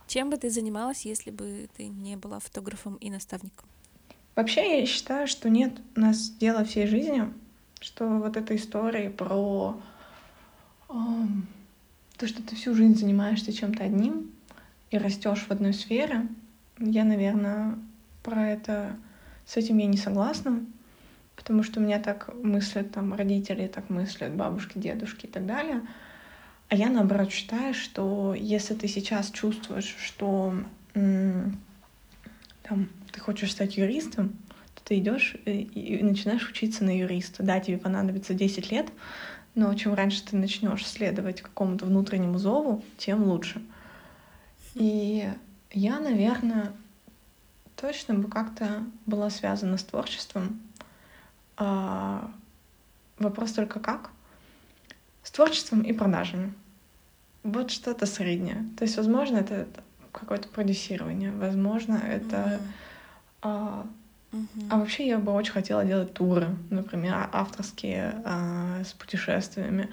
[0.07, 3.69] Чем бы ты занималась, если бы ты не была фотографом и наставником?
[4.37, 7.33] Вообще, я считаю, что нет у нас дела всей жизни,
[7.81, 9.81] что вот эта история про
[10.89, 10.93] э,
[12.19, 14.31] то, что ты всю жизнь занимаешься чем-то одним
[14.91, 16.29] и растешь в одной сфере,
[16.79, 17.79] я, наверное,
[18.23, 18.97] про это
[19.47, 20.65] с этим я не согласна,
[21.35, 25.83] потому что у меня так мыслят там родители, так мыслят бабушки, дедушки и так далее—
[26.69, 30.55] а я наоборот считаю, что если ты сейчас чувствуешь, что
[30.95, 34.31] там, ты хочешь стать юристом,
[34.75, 37.43] то ты идешь и, и начинаешь учиться на юриста.
[37.45, 38.89] Да, тебе понадобится 10 лет,
[39.55, 43.63] но чем раньше ты начнешь следовать какому-то внутреннему зову, тем лучше.
[44.75, 45.29] И
[45.71, 46.73] я, наверное,
[47.77, 50.61] точно бы как-то была связана с творчеством.
[51.57, 52.31] А
[53.19, 54.11] вопрос только как?
[55.27, 56.55] С творчеством и продажами.
[57.43, 58.65] Вот что-то среднее.
[58.79, 59.67] То есть, возможно, это
[60.13, 62.37] какое-то продюсирование, возможно, это...
[62.37, 62.61] Mm-hmm.
[63.43, 63.87] А,
[64.31, 64.69] mm-hmm.
[64.71, 69.91] а вообще я бы очень хотела делать туры, например, авторские а, с путешествиями.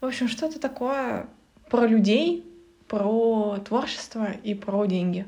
[0.00, 1.26] В общем, что-то такое
[1.68, 2.42] про людей,
[2.88, 5.26] про творчество и про деньги.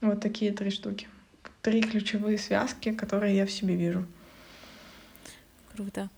[0.00, 1.08] Вот такие три штуки.
[1.62, 4.06] Три ключевые связки, которые я в себе вижу.
[5.74, 6.08] Круто.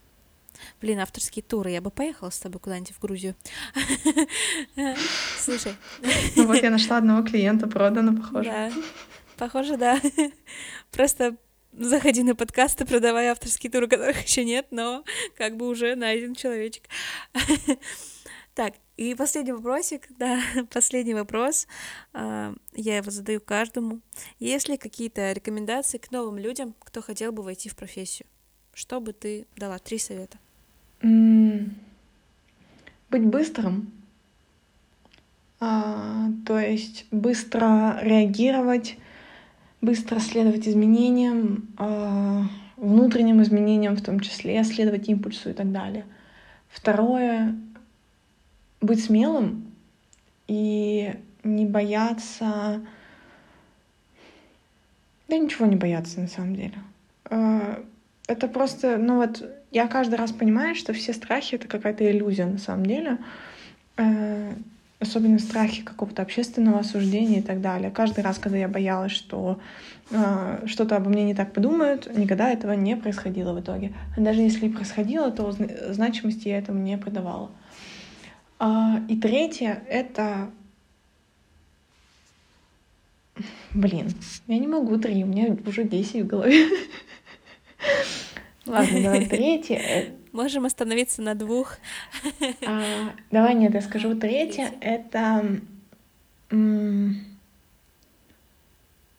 [0.81, 1.71] Блин, авторские туры.
[1.71, 3.35] Я бы поехала с тобой куда-нибудь в Грузию.
[5.39, 5.75] Слушай.
[6.35, 8.49] Ну вот я нашла одного клиента, продано, похоже.
[8.49, 8.71] Да,
[9.37, 10.01] похоже, да.
[10.91, 11.37] Просто
[11.73, 15.03] заходи на подкасты, продавай авторские туры, которых еще нет, но
[15.37, 16.83] как бы уже найден человечек.
[18.53, 20.41] Так, и последний вопросик, да,
[20.73, 21.67] последний вопрос.
[22.13, 24.01] А, я его задаю каждому.
[24.39, 28.27] Есть ли какие-то рекомендации к новым людям, кто хотел бы войти в профессию?
[28.73, 29.79] Что бы ты дала?
[29.79, 30.37] Три совета.
[31.01, 31.71] Быть
[33.25, 33.91] быстрым.
[35.59, 38.97] А, то есть быстро реагировать,
[39.81, 42.43] быстро следовать изменениям, а,
[42.77, 46.05] внутренним изменениям в том числе, следовать импульсу и так далее.
[46.67, 47.55] Второе—
[48.81, 49.71] быть смелым
[50.47, 52.81] и не бояться...
[55.27, 56.79] Да ничего не бояться на самом деле.
[57.25, 57.83] А,
[58.27, 62.57] это просто, ну вот, я каждый раз понимаю, что все страхи— это какая-то иллюзия на
[62.57, 63.17] самом деле.
[63.97, 64.53] Э,
[64.99, 67.89] особенно страхи какого-то общественного осуждения и так далее.
[67.91, 69.59] Каждый раз, когда я боялась, что
[70.11, 73.93] э, что-то обо мне не так подумают, никогда этого не происходило в итоге.
[74.15, 75.55] А даже если и происходило, то
[75.89, 77.51] значимости я этому не придавала.
[78.59, 80.49] А, и третье— это
[83.73, 84.09] Блин,
[84.47, 86.67] я не могу три, у меня уже десять в голове.
[88.65, 90.13] Ладно, давай третье.
[90.31, 91.77] Можем остановиться на двух.
[92.65, 94.71] А, давай, нет, я скажу третье.
[94.79, 95.59] Это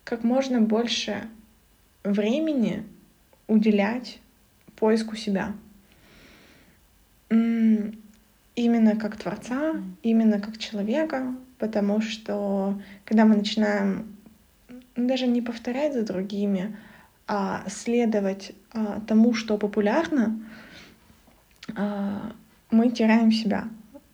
[0.04, 1.28] как можно больше
[2.04, 2.84] времени
[3.46, 4.20] уделять
[4.76, 5.54] поиску себя.
[7.30, 14.16] Именно как творца, именно как человека, потому что когда мы начинаем
[14.96, 16.76] даже не повторять за другими,
[17.34, 20.38] а следовать а, тому, что популярно,
[21.74, 22.34] а,
[22.70, 23.68] мы теряем себя.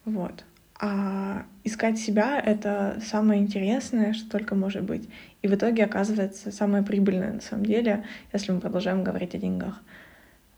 [0.05, 0.45] Вот.
[0.79, 5.09] А искать себя— это самое интересное, что только может быть.
[5.43, 9.83] И в итоге оказывается самое прибыльное на самом деле, если мы продолжаем говорить о деньгах.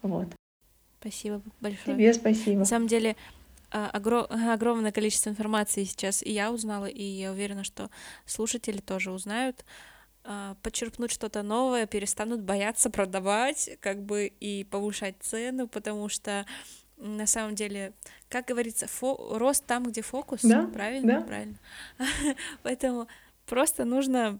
[0.02, 0.28] Вот.
[1.00, 1.96] Спасибо большое.
[1.96, 2.58] Тебе спасибо.
[2.58, 3.16] На самом деле,
[3.70, 3.88] а,
[4.52, 7.88] огромное количество информации сейчас и я узнала, и я уверена, что
[8.26, 9.64] слушатели тоже узнают.
[10.22, 16.44] А, подчерпнуть что-то новое, перестанут бояться продавать, как бы и повышать цену, потому что
[16.98, 17.94] на самом деле,
[18.28, 20.66] как говорится, фо- рост там, где фокус, да?
[20.72, 21.20] правильно?
[21.20, 21.26] Да.
[21.26, 21.58] Правильно.
[22.62, 23.08] Поэтому
[23.46, 24.38] просто нужно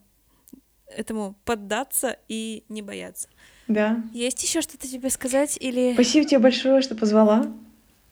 [0.87, 3.28] этому поддаться и не бояться.
[3.66, 4.03] Да.
[4.12, 5.95] Есть еще что-то тебе сказать или?
[5.95, 7.47] Спасибо тебе большое, что позвала.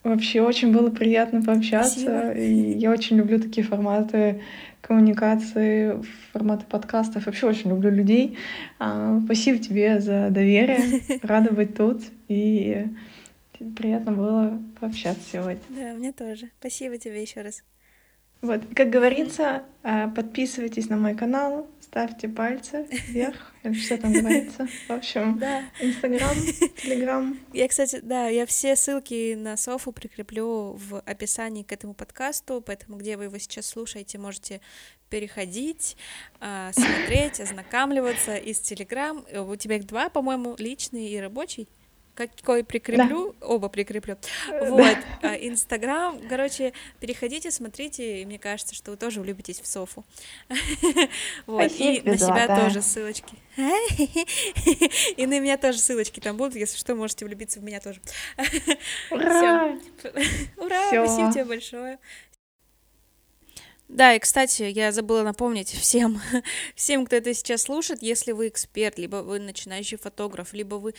[0.05, 2.01] Вообще очень было приятно пообщаться.
[2.01, 2.32] Спасибо.
[2.32, 4.40] И я очень люблю такие форматы
[4.80, 6.01] коммуникации,
[6.32, 7.26] форматы подкастов.
[7.26, 8.38] Вообще очень люблю людей.
[8.78, 11.03] А, спасибо тебе за доверие.
[11.22, 12.03] Рада быть тут.
[12.28, 12.86] И
[13.76, 15.61] приятно было пообщаться сегодня.
[15.68, 16.49] Да, мне тоже.
[16.61, 17.62] Спасибо тебе еще раз.
[18.40, 24.68] Вот, как говорится, а, подписывайтесь на мой канал, ставьте пальцы вверх, или что там говорится.
[24.86, 25.43] В общем.
[25.80, 26.36] Инстаграм,
[26.82, 27.39] Телеграм.
[27.55, 32.99] Я, кстати, да, я все ссылки на Софу прикреплю в описании к этому подкасту, поэтому
[32.99, 34.61] где вы его сейчас слушаете, можете
[35.09, 35.97] переходить,
[36.41, 39.24] а, смотреть, ознакомливаться из Телеграм.
[39.34, 41.68] У тебя их два, по-моему, личный и рабочий
[42.26, 43.46] какой прикреплю, да.
[43.46, 44.16] оба прикреплю.
[44.50, 49.66] Э, вот, а, Инстаграм, короче, переходите, смотрите, и мне кажется, что вы тоже влюбитесь в
[49.66, 50.04] Софу.
[51.46, 53.34] вот, и на себя тоже ссылочки.
[55.16, 58.00] и на меня тоже ссылочки там будут, если что, можете влюбиться в меня тоже.
[59.10, 59.78] Ура!
[60.56, 60.88] Ура!
[60.88, 61.98] Спасибо тебе большое.
[63.88, 66.20] Да, и, кстати, я забыла напомнить всем,
[66.74, 70.94] всем, кто это сейчас слушает, если вы эксперт, либо вы начинающий фотограф, либо вы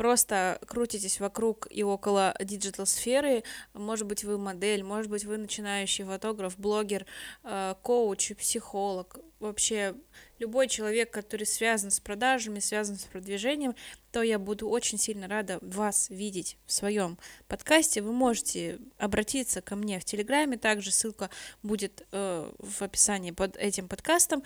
[0.00, 3.44] просто крутитесь вокруг и около digital -сферы,
[3.74, 7.04] может быть, вы модель, может быть, вы начинающий фотограф, блогер,
[7.44, 9.94] э, коуч, психолог, вообще
[10.38, 13.74] любой человек, который связан с продажами, связан с продвижением,
[14.10, 18.00] то я буду очень сильно рада вас видеть в своем подкасте.
[18.00, 21.28] Вы можете обратиться ко мне в Телеграме, также ссылка
[21.62, 24.42] будет э, в описании под этим подкастом.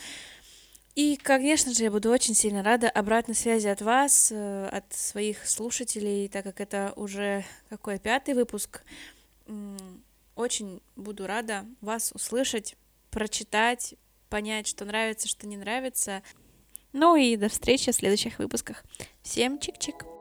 [0.95, 5.49] И, конечно же, я буду очень сильно рада обратной связи от вас, э, от своих
[5.49, 8.83] слушателей, так как это уже какой пятый выпуск.
[10.37, 12.77] Очень буду рада вас услышать,
[13.11, 13.95] прочитать,
[14.29, 16.23] понять, что нравится, что не нравится.
[16.93, 18.85] Ну и до встречи в следующих выпусках.
[19.23, 20.14] Всем чик-чик!